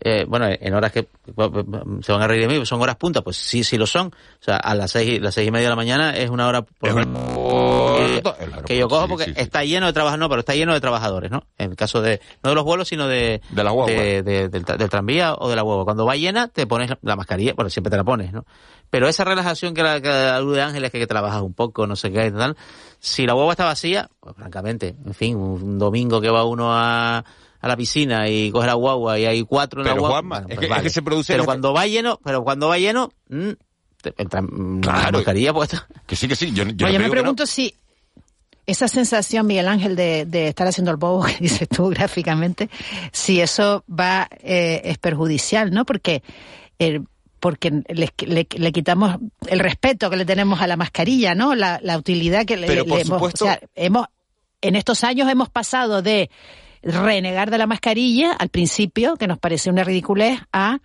[0.00, 3.22] eh, bueno, en horas que bueno, se van a reír de mí, son horas punta,
[3.22, 4.08] pues sí, sí lo son.
[4.08, 4.12] O
[4.44, 6.88] sea, a las seis, las seis y media de la mañana es una hora por
[7.98, 8.22] que,
[8.66, 11.44] que yo cojo porque está lleno de trabajadores, no, pero está lleno de trabajadores, ¿no?
[11.58, 13.92] En el caso de, no de los vuelos, sino de, de la guagua.
[13.92, 15.84] de- de- del, tra- del tranvía o de la huevo.
[15.84, 18.44] Cuando va llena, te pones la, la mascarilla, bueno, siempre te la pones, ¿no?
[18.90, 22.10] Pero esa relajación que, la, que alude Ángeles, que, que trabajas un poco, no sé
[22.10, 22.56] qué y tal,
[23.00, 27.22] si la hueva está vacía, pues francamente, en fin, un domingo que va uno a,
[27.60, 30.18] a la piscina y coge la guagua y hay cuatro en Pero, la guagua.
[30.18, 32.68] Juanma, bueno, es pues que- es que se produce- Pero cuando va lleno, pero cuando
[32.68, 33.50] va lleno, mm,
[34.02, 35.86] te- el tran- la mascarilla puesta.
[36.06, 36.52] Que sí, que sí.
[36.52, 37.10] Yo, yo me no.
[37.10, 37.74] pregunto si
[38.66, 42.68] esa sensación, Miguel Ángel, de, de estar haciendo el bobo que dices tú gráficamente,
[43.12, 45.84] si eso va, eh, es perjudicial, ¿no?
[45.84, 46.22] Porque,
[46.78, 47.00] eh,
[47.40, 51.54] porque le, le- le quitamos el respeto que le tenemos a la mascarilla, ¿no?
[51.54, 54.06] La, la utilidad que le, Pero, le por hemos, supuesto- o sea, hemos,
[54.60, 56.30] en estos años hemos pasado de
[56.82, 60.78] renegar de la mascarilla al principio, que nos parecía una ridiculez, a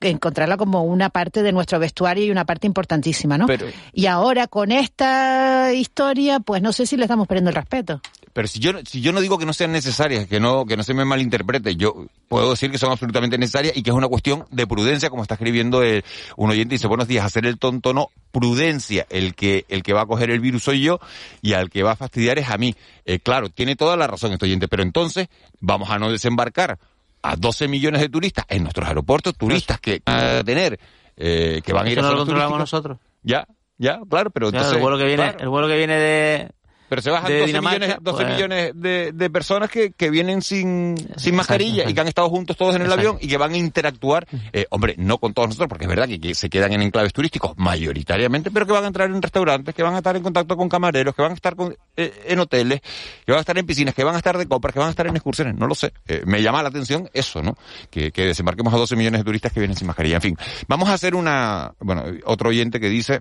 [0.00, 3.46] encontrarla como una parte de nuestro vestuario y una parte importantísima, ¿no?
[3.46, 8.00] Pero- Y ahora con esta historia, pues no sé si le estamos perdiendo el respeto.
[8.36, 10.82] Pero si yo, si yo no digo que no sean necesarias, que no, que no
[10.82, 14.44] se me malinterprete, yo puedo decir que son absolutamente necesarias y que es una cuestión
[14.50, 16.04] de prudencia, como está escribiendo eh,
[16.36, 20.02] un oyente, dice, buenos días, hacer el tonto no, prudencia, el que, el que va
[20.02, 21.00] a coger el virus soy yo
[21.40, 22.74] y al que va a fastidiar es a mí.
[23.06, 25.28] Eh, claro, tiene toda la razón este oyente, pero entonces
[25.60, 26.78] vamos a no desembarcar
[27.22, 30.78] a 12 millones de turistas en nuestros aeropuertos, turistas que van a tener,
[31.16, 32.98] eh, que van a ir a no lo controlamos nosotros.
[33.22, 34.76] Ya, ya, claro, pero Claro, entonces...
[34.76, 35.38] el vuelo que viene, claro.
[35.38, 36.50] el vuelo que viene de,
[36.88, 40.10] Pero se bajan de 12 Dinamarca, millones, 12 pues- millones de, de personas que, que
[40.10, 43.08] vienen sin, sin mascarilla y que han estado juntos todos en el Exacto.
[43.08, 46.06] avión y que van a interactuar, eh, hombre, no con todos nosotros, porque es verdad
[46.08, 49.74] que, que se quedan en enclaves turísticos mayoritariamente, pero que van a entrar en restaurantes,
[49.74, 52.38] que van a estar en contacto con camareros, que van a estar con- eh, en
[52.38, 52.80] hoteles,
[53.24, 54.90] que van a estar en piscinas, que van a estar de compras, que van a
[54.90, 55.92] estar en excursiones, no lo sé.
[56.06, 57.56] Eh, me llama la atención eso, ¿no?
[57.90, 60.16] Que, que desembarquemos a 12 millones de turistas que vienen sin mascarilla.
[60.16, 60.36] En fin,
[60.68, 63.20] vamos a hacer una, bueno, otro oyente que dice,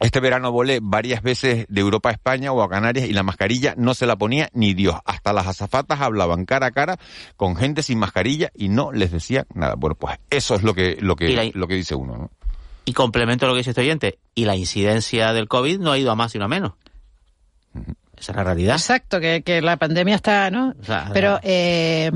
[0.00, 3.74] este verano volé varias veces de Europa a España o a Canarias y la mascarilla
[3.76, 4.96] no se la ponía ni Dios.
[5.04, 6.98] Hasta las azafatas hablaban cara a cara
[7.36, 9.74] con gente sin mascarilla y no les decían nada.
[9.76, 12.30] Bueno, pues eso es lo que, lo que, la- lo que dice uno, ¿no?
[12.86, 14.18] Y complemento lo que dice este oyente.
[14.34, 16.72] Y la incidencia del COVID no ha ido a más sino a menos.
[18.16, 18.74] Esa es la realidad.
[18.76, 20.74] Exacto, que, que la pandemia está, ¿no?
[20.80, 22.10] O sea, Pero eh,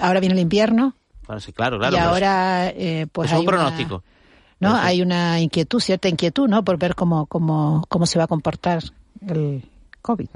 [0.00, 0.94] ahora viene el invierno
[1.26, 1.96] Bueno, sí, claro, claro.
[1.96, 4.04] y ahora, eh, pues es un una- pronóstico.
[4.60, 4.74] ¿No?
[4.76, 6.64] Hay una inquietud, cierta inquietud, ¿no?
[6.64, 8.82] Por ver cómo, cómo, cómo se va a comportar
[9.26, 9.64] el
[10.00, 10.28] COVID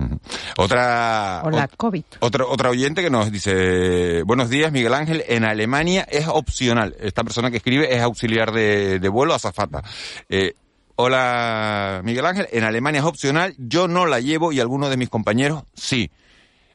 [0.59, 2.03] Otra, o la ot- COVID.
[2.21, 6.95] otra, otra oyente que nos dice, buenos días Miguel Ángel, en Alemania es opcional.
[7.01, 9.83] Esta persona que escribe es auxiliar de, de vuelo, azafata.
[10.29, 10.55] Eh,
[10.97, 15.09] hola Miguel Ángel, en Alemania es opcional, yo no la llevo y algunos de mis
[15.09, 16.11] compañeros sí.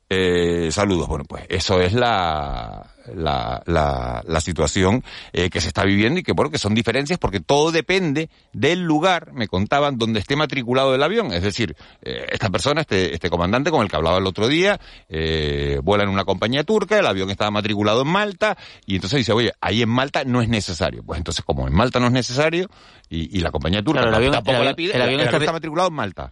[0.09, 1.07] Eh, saludos.
[1.07, 5.03] Bueno, pues eso es la, la, la, la situación
[5.33, 8.83] eh, que se está viviendo y que, bueno, que son diferencias porque todo depende del
[8.83, 11.33] lugar, me contaban, donde esté matriculado el avión.
[11.33, 14.79] Es decir, eh, esta persona, este, este comandante con el que hablaba el otro día,
[15.09, 19.33] eh, vuela en una compañía turca, el avión estaba matriculado en Malta y entonces dice,
[19.33, 21.03] oye, ahí en Malta no es necesario.
[21.03, 22.69] Pues entonces, como en Malta no es necesario
[23.09, 25.19] y, y la compañía turca Claro, el avión- tampoco el la avión- pide, el avión
[25.19, 26.31] está- está matriculado en Malta.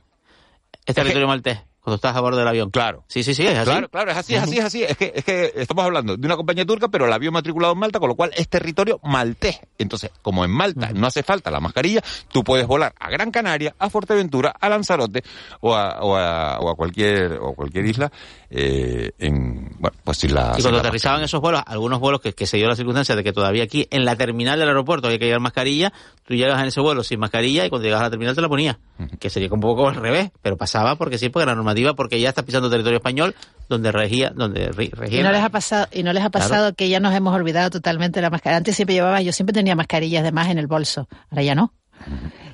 [0.85, 2.71] Es territorio maltés, cuando estás a bordo del avión.
[2.71, 3.03] Claro.
[3.07, 3.69] Sí, sí, sí, es así.
[3.69, 4.83] Claro, claro, es así, es así, es así.
[4.83, 7.79] Es que, es que estamos hablando de una compañía turca, pero el avión matriculado en
[7.79, 9.59] Malta, con lo cual es territorio maltés.
[9.77, 13.75] Entonces, como en Malta no hace falta la mascarilla, tú puedes volar a Gran Canaria,
[13.77, 15.23] a Fuerteventura, a Lanzarote
[15.61, 18.11] o a, o a, o a cualquier, o a cualquier isla,
[18.57, 20.51] eh, en, bueno, pues sin la...
[20.51, 23.15] Y sin cuando la aterrizaban esos vuelos, algunos vuelos que, que se dio la circunstancia
[23.15, 25.91] de que todavía aquí en la terminal del aeropuerto hay que llevar mascarilla,
[26.25, 28.47] tú llegas en ese vuelo sin mascarilla y cuando llegas a la terminal te la
[28.49, 28.77] ponías.
[29.19, 32.29] Que sería un poco al revés, pero pasaba porque sí, porque la normativa, porque ya
[32.29, 33.35] estás pisando territorio español
[33.67, 35.19] donde regía, donde regía.
[35.19, 36.47] Y no les ha pasado, y no les ha Claro.
[36.49, 38.57] pasado que ya nos hemos olvidado totalmente de la mascarilla.
[38.57, 41.73] Antes siempre llevaba, yo siempre tenía mascarillas de más en el bolso, ahora ya no.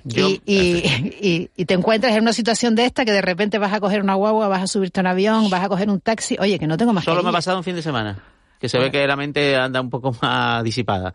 [0.04, 3.58] Yo- y, y, y- y te encuentras en una situación de esta que de repente
[3.60, 6.00] vas a coger una guagua, vas a subirte a un avión, vas a coger un
[6.00, 7.20] taxi, oye, que no tengo mascarilla.
[7.20, 8.18] Solo me ha pasado un fin de semana,
[8.60, 11.14] que se ve que la mente anda un poco más disipada.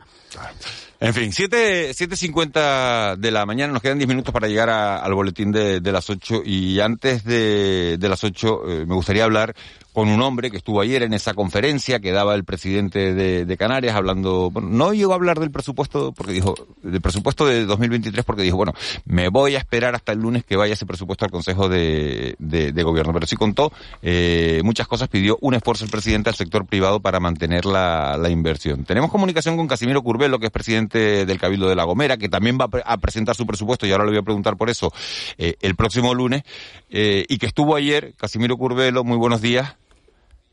[0.99, 5.13] En fin, 7, 7.50 de la mañana, nos quedan 10 minutos para llegar a- al
[5.15, 9.55] boletín de, de las 8 y antes de, de las 8 eh, me gustaría hablar
[9.93, 13.57] con un hombre que estuvo ayer en esa conferencia que daba el presidente de, de
[13.57, 18.23] Canarias hablando, bueno, no llegó a hablar del presupuesto porque dijo, del presupuesto de 2023
[18.25, 18.75] porque dijo, bueno,
[19.07, 22.37] me voy a esperar hasta el lunes que vaya ese presupuesto al Consejo de
[22.85, 23.73] Gobierno, pero sí contó
[24.03, 28.29] eh, muchas cosas, pidió un esfuerzo el presidente al sector privado para mantener la, la
[28.29, 28.85] inversión.
[28.85, 32.59] Tenemos comunicación con Casimiro Curbelo, que es presidente del Cabildo de La Gomera, que también
[32.61, 34.93] va a pre- a presentar su presupuesto, y ahora le voy a preguntar por eso,
[35.39, 36.43] eh, el próximo lunes,
[36.91, 39.77] eh, y que estuvo ayer, Casimiro Curbelo, muy buenos días.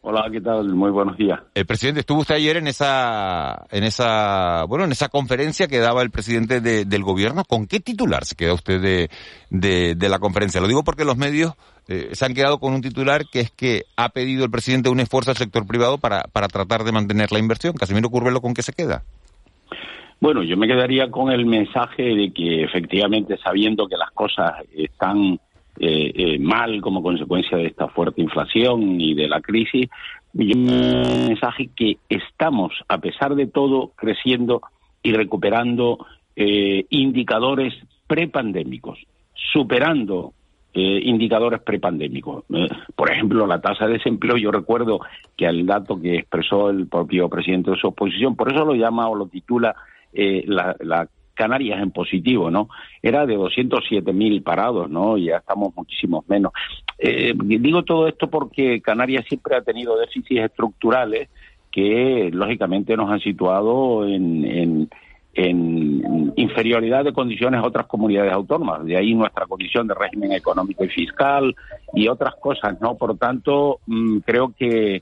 [0.06, 0.68] Hola, ¿qué tal?
[0.76, 1.40] Muy buenos días.
[1.56, 6.02] El presidente, estuvo usted ayer en esa, en esa, bueno, en esa conferencia que daba
[6.02, 7.46] el presidente de- del gobierno.
[7.46, 9.10] ¿Con qué titular se queda usted de,
[9.50, 10.60] de, de la conferencia?
[10.60, 11.54] Lo digo porque los medios
[11.88, 15.00] eh, se han quedado con un titular que es que ha pedido el presidente un
[15.00, 17.74] esfuerzo al sector privado para, para tratar de mantener la inversión.
[17.74, 19.04] Casimiro Curvelo, ¿con qué se queda?
[20.24, 25.38] Bueno, yo me quedaría con el mensaje de que efectivamente sabiendo que las cosas están
[25.78, 29.90] eh, eh, mal como consecuencia de esta fuerte inflación y de la crisis,
[30.32, 34.62] yo un mensaje que estamos, a pesar de todo, creciendo
[35.02, 36.06] y recuperando
[36.38, 37.74] eh, indicadores
[38.08, 39.00] prepandémicos,
[39.52, 40.32] superando
[40.74, 42.46] eh, indicadores prepandémicos.
[42.54, 45.02] Eh, por ejemplo, la tasa de desempleo, yo recuerdo
[45.36, 49.10] que el dato que expresó el propio presidente de su oposición, por eso lo llama
[49.10, 49.76] o lo titula
[50.14, 52.70] eh, la, la Canarias en positivo, ¿no?
[53.02, 55.18] Era de 207.000 parados, ¿no?
[55.18, 56.54] Ya estamos muchísimos menos.
[57.00, 61.30] Eh, digo todo esto porque Canarias siempre ha tenido déficits estructurales
[61.72, 64.90] que, lógicamente, nos han situado en, en,
[65.34, 68.86] en inferioridad de condiciones a otras comunidades autónomas.
[68.86, 71.56] De ahí nuestra condición de régimen económico y fiscal
[71.96, 72.96] y otras cosas, ¿no?
[72.96, 75.02] Por tanto, mm, creo que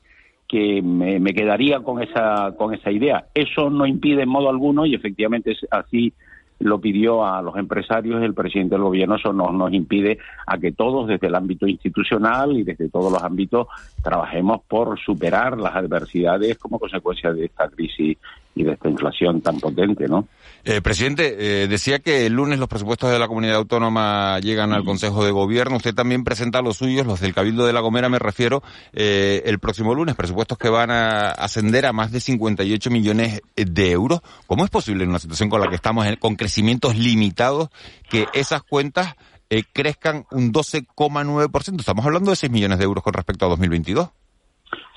[0.52, 3.26] que me, me quedaría con esa con esa idea.
[3.34, 6.14] Eso no impide en modo alguno y efectivamente así
[6.60, 10.72] lo pidió a los empresarios el presidente del gobierno, eso no nos impide a que
[10.72, 13.68] todos desde el ámbito institucional y desde todos los ámbitos
[14.04, 18.18] trabajemos por superar las adversidades como consecuencia de esta crisis
[18.56, 20.28] y de esta inflación tan potente, ¿no?
[20.64, 24.84] Eh, presidente, eh, decía que el lunes los presupuestos de la comunidad autónoma llegan al
[24.84, 25.78] Consejo de Gobierno.
[25.78, 28.62] Usted también presenta los suyos, los del Cabildo de La Gomera, me refiero,
[28.94, 30.16] eh, el próximo lunes.
[30.16, 34.20] Presupuestos que van a ascender a más de 58 millones de euros.
[34.46, 37.70] ¿Cómo es posible en una situación con la que estamos, en- con crecimientos limitados,
[38.10, 39.16] que esas cuentas
[39.50, 41.80] eh, crezcan un 12,9%?
[41.80, 44.10] Estamos hablando de 6 millones de euros con respecto a 2022.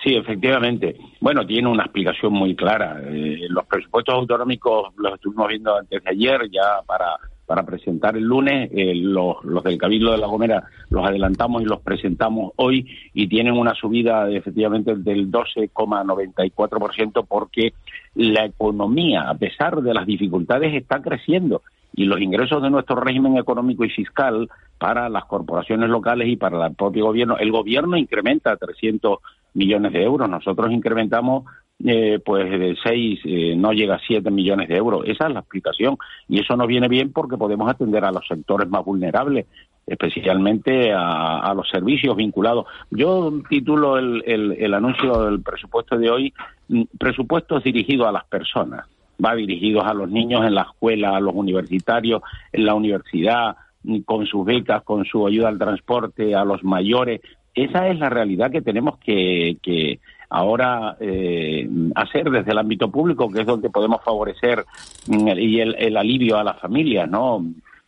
[0.05, 0.97] Sí, efectivamente.
[1.19, 3.01] Bueno, tiene una explicación muy clara.
[3.07, 8.25] Eh, los presupuestos autonómicos los estuvimos viendo antes de ayer, ya para, para presentar el
[8.25, 8.71] lunes.
[8.75, 13.29] Eh, los, los del Cabildo de La Gomera los adelantamos y los presentamos hoy y
[13.29, 17.73] tienen una subida efectivamente del 12,94% porque
[18.15, 21.63] la economía, a pesar de las dificultades, está creciendo
[21.97, 26.67] y los ingresos de nuestro régimen económico y fiscal para las corporaciones locales y para
[26.67, 29.21] el propio gobierno, el gobierno incrementa 300
[29.55, 31.45] millones de euros, nosotros incrementamos
[31.85, 35.03] eh, pues de 6, eh, no llega a 7 millones de euros.
[35.07, 35.97] Esa es la explicación
[36.29, 39.47] y eso nos viene bien porque podemos atender a los sectores más vulnerables,
[39.87, 42.67] especialmente a, los servicios vinculados.
[42.91, 46.35] Yo titulo el, el, el anuncio del presupuesto de hoy,
[46.69, 48.87] mm, presupuestos dirigidos a las personas
[49.25, 53.57] va dirigidos a los niños en la escuela, a los universitarios en la universidad,
[54.05, 57.21] con sus becas, con su ayuda al transporte, a los mayores,
[57.55, 63.31] Esa es la realidad que tenemos que, que ahora eh, hacer desde el ámbito público,
[63.31, 64.65] que es donde podemos favorecer
[65.07, 67.45] mm, y el, el alivio a las familias, ¿no?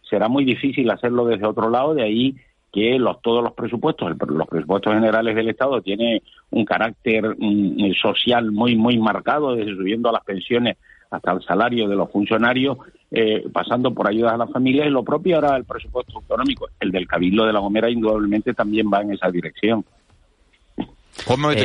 [0.08, 2.36] Será muy difícil hacerlo desde otro lado, de ahí
[2.72, 8.52] que los, todos los presupuestos, los presupuestos generales del Estado tiene un carácter mm, social
[8.52, 10.76] muy muy marcado, desde subiendo a las pensiones
[11.10, 12.78] hasta el salario de los funcionarios,
[13.18, 16.90] eh, pasando por ayudas a las familias y lo propio ahora el presupuesto autonómico, el
[16.90, 19.86] del Cabildo de la Gomera indudablemente también va en esa dirección.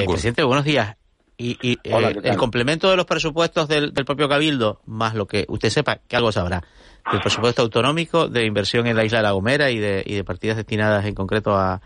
[0.01, 0.95] Eh, presidente, buenos días.
[1.37, 5.25] Y, y, eh, Hola, el complemento de los presupuestos del, del propio Cabildo, más lo
[5.27, 6.63] que usted sepa, que algo sabrá,
[7.11, 10.23] del presupuesto autonómico de inversión en la isla de La Gomera y de, y de
[10.23, 11.81] partidas destinadas en concreto a,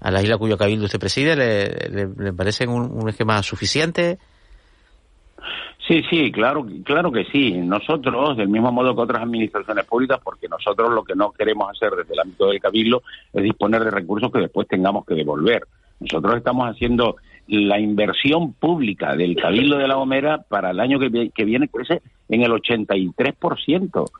[0.00, 4.18] a la isla cuyo Cabildo usted preside, ¿le, le, le parecen un, un esquema suficiente?
[5.86, 7.52] Sí, sí, claro, claro que sí.
[7.52, 11.92] Nosotros, del mismo modo que otras administraciones públicas, porque nosotros lo que no queremos hacer
[11.92, 13.02] desde el ámbito del cabildo
[13.32, 15.62] es disponer de recursos que después tengamos que devolver.
[16.00, 17.16] Nosotros estamos haciendo
[17.48, 22.02] la inversión pública del cabildo de la Gomera para el año que, que viene crece
[22.28, 24.10] en el 83%.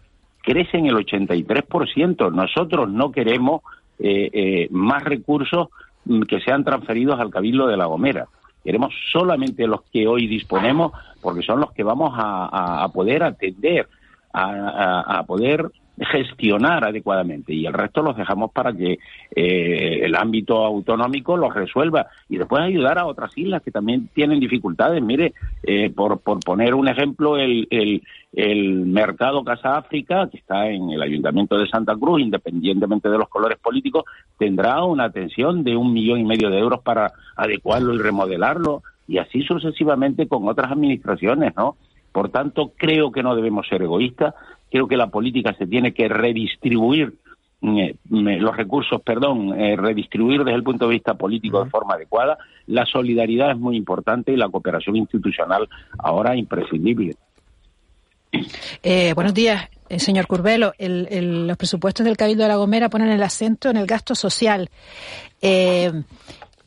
[0.43, 2.33] Crece en el 83%.
[2.33, 3.63] Nosotros no queremos
[3.99, 5.69] eh, eh, más recursos
[6.05, 8.27] mm, que sean transferidos al cabildo de la Gomera.
[8.65, 13.89] Queremos solamente los que hoy disponemos porque son los que vamos a, poder atender,
[14.33, 15.71] a- a poder
[16.01, 18.99] gestionar adecuadamente y el resto los dejamos para que
[19.35, 24.41] eh, el ámbito autonómico los resuelva y después ayudar a otras islas que también tienen
[24.41, 25.03] dificultades.
[25.03, 30.69] Mire, eh, por, por poner un ejemplo, el, el, el mercado Casa África, que está
[30.69, 34.05] en el Ayuntamiento de Santa Cruz, independientemente de los colores políticos,
[34.39, 39.19] tendrá una atención de un millón y medio de euros para adecuarlo y remodelarlo y
[39.19, 41.77] así sucesivamente con otras administraciones, ¿no?
[42.13, 44.35] Por tanto, creo que no debemos ser egoístas,
[44.71, 47.15] creo que la política se tiene que redistribuir
[47.61, 51.71] mm, eh, mm, los recursos, perdón, eh, redistribuir desde el punto de vista político de
[51.71, 52.39] forma adecuada.
[52.67, 57.15] La solidaridad es muy importante y la cooperación institucional ahora imprescindible.
[58.83, 60.75] Eh, buenos días, eh, señor Curbelo.
[60.79, 64.15] El- el- los presupuestos del Cabildo de La Gomera ponen el acento en el gasto
[64.15, 64.69] social.
[65.41, 65.91] Eh,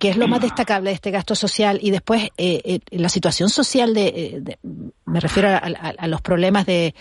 [0.02, 1.80] ¿Qué es lo más destacable de este gasto social?
[1.82, 4.58] Y después, eh, eh, la situación social de, eh, de-
[5.06, 6.94] me refiero a, a- a los problemas de,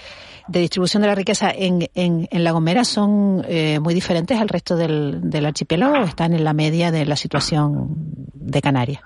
[0.47, 4.49] de distribución de la riqueza en, en, en La Gomera, son eh, muy diferentes al
[4.49, 7.89] resto del, del archipiélago o están en la media de la situación
[8.35, 9.03] de Canarias.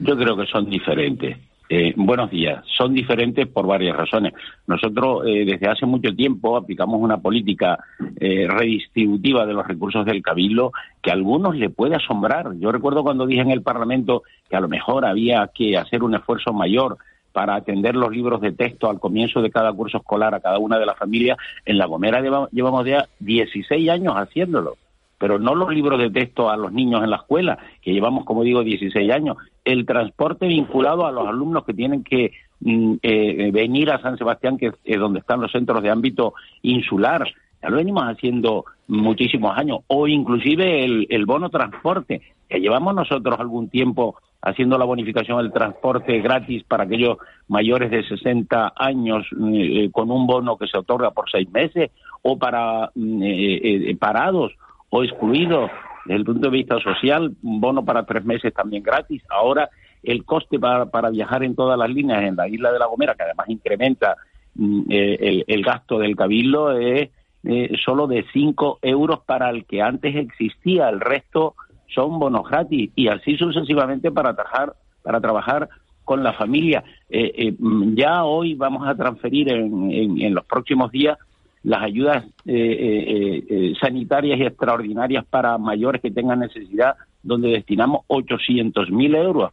[0.00, 1.36] Yo creo que son diferentes.
[1.70, 2.62] Eh, buenos días.
[2.76, 4.34] Son diferentes por varias razones.
[4.66, 7.78] Nosotros eh, desde hace mucho tiempo aplicamos una política
[8.24, 10.72] eh, redistributiva de los recursos del cabildo
[11.02, 12.52] que a algunos le puede asombrar.
[12.58, 16.14] Yo recuerdo cuando dije en el Parlamento que a lo mejor había que hacer un
[16.14, 16.96] esfuerzo mayor
[17.32, 20.78] para atender los libros de texto al comienzo de cada curso escolar a cada una
[20.78, 21.36] de las familias.
[21.66, 24.76] En La Gomera lleva- llevamos ya 16 años haciéndolo
[25.16, 28.42] pero no los libros de texto a los niños en la escuela, que llevamos, como
[28.42, 33.90] digo, 16 años, el transporte vinculado a los alumnos que tienen que mm, eh, venir
[33.90, 37.24] a San Sebastián, que es donde están los centros de ámbito insular.
[37.64, 43.40] Ya lo venimos haciendo muchísimos años, o inclusive el, el bono transporte, que llevamos nosotros
[43.40, 47.16] algún tiempo haciendo la bonificación del transporte gratis para aquellos
[47.48, 51.90] mayores de 60 años eh, con un bono que se otorga por seis meses,
[52.20, 54.52] o para mm, eh, eh, parados
[54.90, 55.70] o excluidos
[56.04, 59.22] desde el punto de vista social, un bono para tres meses también gratis.
[59.30, 59.70] Ahora
[60.02, 63.14] el coste para, para viajar en todas las líneas en la isla de La Gomera,
[63.14, 64.16] que además incrementa
[64.54, 67.08] mm, eh, el, el gasto del cabildo, es
[67.44, 70.88] eh, solo de 5 euros para el que antes existía.
[70.88, 71.54] El resto
[71.94, 75.68] son bonos gratis y así sucesivamente para trabajar, para trabajar
[76.04, 76.84] con la familia.
[77.08, 77.54] Eh, eh,
[77.94, 81.18] ya hoy vamos a transferir en, en- los próximos días
[81.62, 89.50] las ayudas eh, sanitarias y extraordinarias para mayores que tengan necesidad, donde destinamos 800.000 euros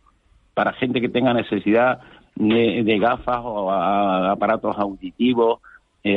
[0.53, 1.99] para gente que tenga necesidad
[2.35, 5.61] de, gafas o aparatos auditivos,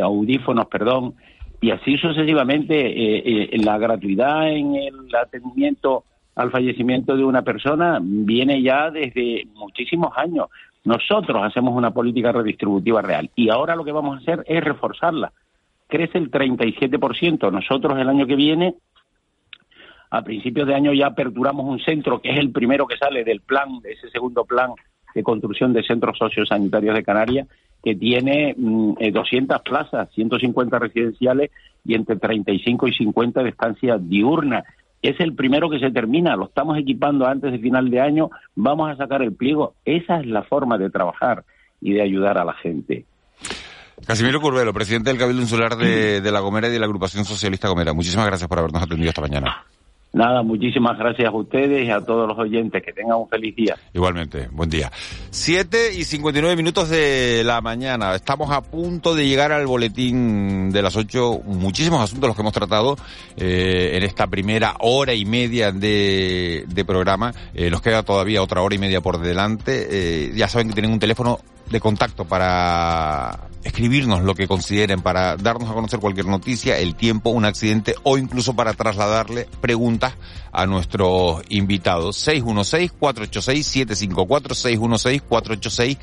[0.02, 1.14] audífonos, perdón,
[1.60, 7.98] y así sucesivamente eh, eh, la gratuidad en el atendimiento al fallecimiento de una persona
[8.02, 10.48] viene ya desde muchísimos años.
[10.84, 15.32] Nosotros hacemos una política redistributiva real y ahora lo que vamos a hacer es reforzarla.
[15.88, 17.50] Crece el 37%.
[17.50, 18.74] Nosotros el año que viene,
[20.10, 23.40] a principios de año, ya aperturamos un centro que es el primero que sale del
[23.40, 24.72] plan, de ese segundo plan
[25.14, 27.48] de construcción de centros sociosanitarios de Canarias,
[27.84, 31.50] que tiene mm, eh, 200 plazas, 150 residenciales
[31.84, 34.64] y entre 35 y 50 de estancia diurna.
[35.02, 38.90] Es el primero que se termina, lo estamos equipando antes de final de año, vamos
[38.90, 39.74] a sacar el pliego.
[39.84, 41.44] Esa es la forma de trabajar
[41.82, 43.04] y de ayudar a la gente.
[44.06, 47.68] Casimiro Curvelo, presidente del Cabildo Insular de, de La Gomera y de la Agrupación Socialista
[47.68, 47.92] Gomera.
[47.92, 49.64] Muchísimas gracias por habernos atendido esta mañana.
[50.14, 52.80] Nada, muchísimas gracias a ustedes y a todos los oyentes.
[52.84, 53.76] Que tengan un feliz día.
[53.92, 54.92] Igualmente, buen día.
[55.30, 58.14] 7 y 59 minutos de la mañana.
[58.14, 61.40] Estamos a punto de llegar al boletín de las 8.
[61.46, 62.96] Muchísimos asuntos los que hemos tratado
[63.36, 67.32] eh, en esta primera hora y media de, de programa.
[67.52, 69.88] Eh, nos queda todavía otra hora y media por delante.
[69.90, 71.40] Eh, ya saben que tienen un teléfono
[71.70, 77.30] de contacto para escribirnos lo que consideren, para darnos a conocer cualquier noticia, el tiempo,
[77.30, 80.03] un accidente o incluso para trasladarle preguntas
[80.52, 82.28] a nuestros invitados.
[82.28, 85.98] 616-486-754, 616-486.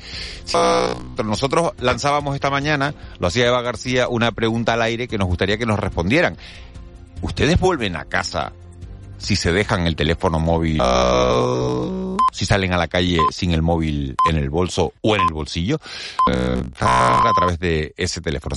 [1.24, 5.56] Nosotros lanzábamos esta mañana, lo hacía Eva García, una pregunta al aire que nos gustaría
[5.58, 6.36] que nos respondieran.
[7.22, 8.52] ¿Ustedes vuelven a casa
[9.22, 10.82] si se dejan el teléfono móvil,
[12.32, 15.78] si salen a la calle sin el móvil en el bolso o en el bolsillo,
[16.30, 18.56] eh, a través de ese teléfono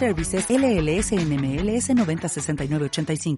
[0.00, 3.36] Services LLS NMLS 906985.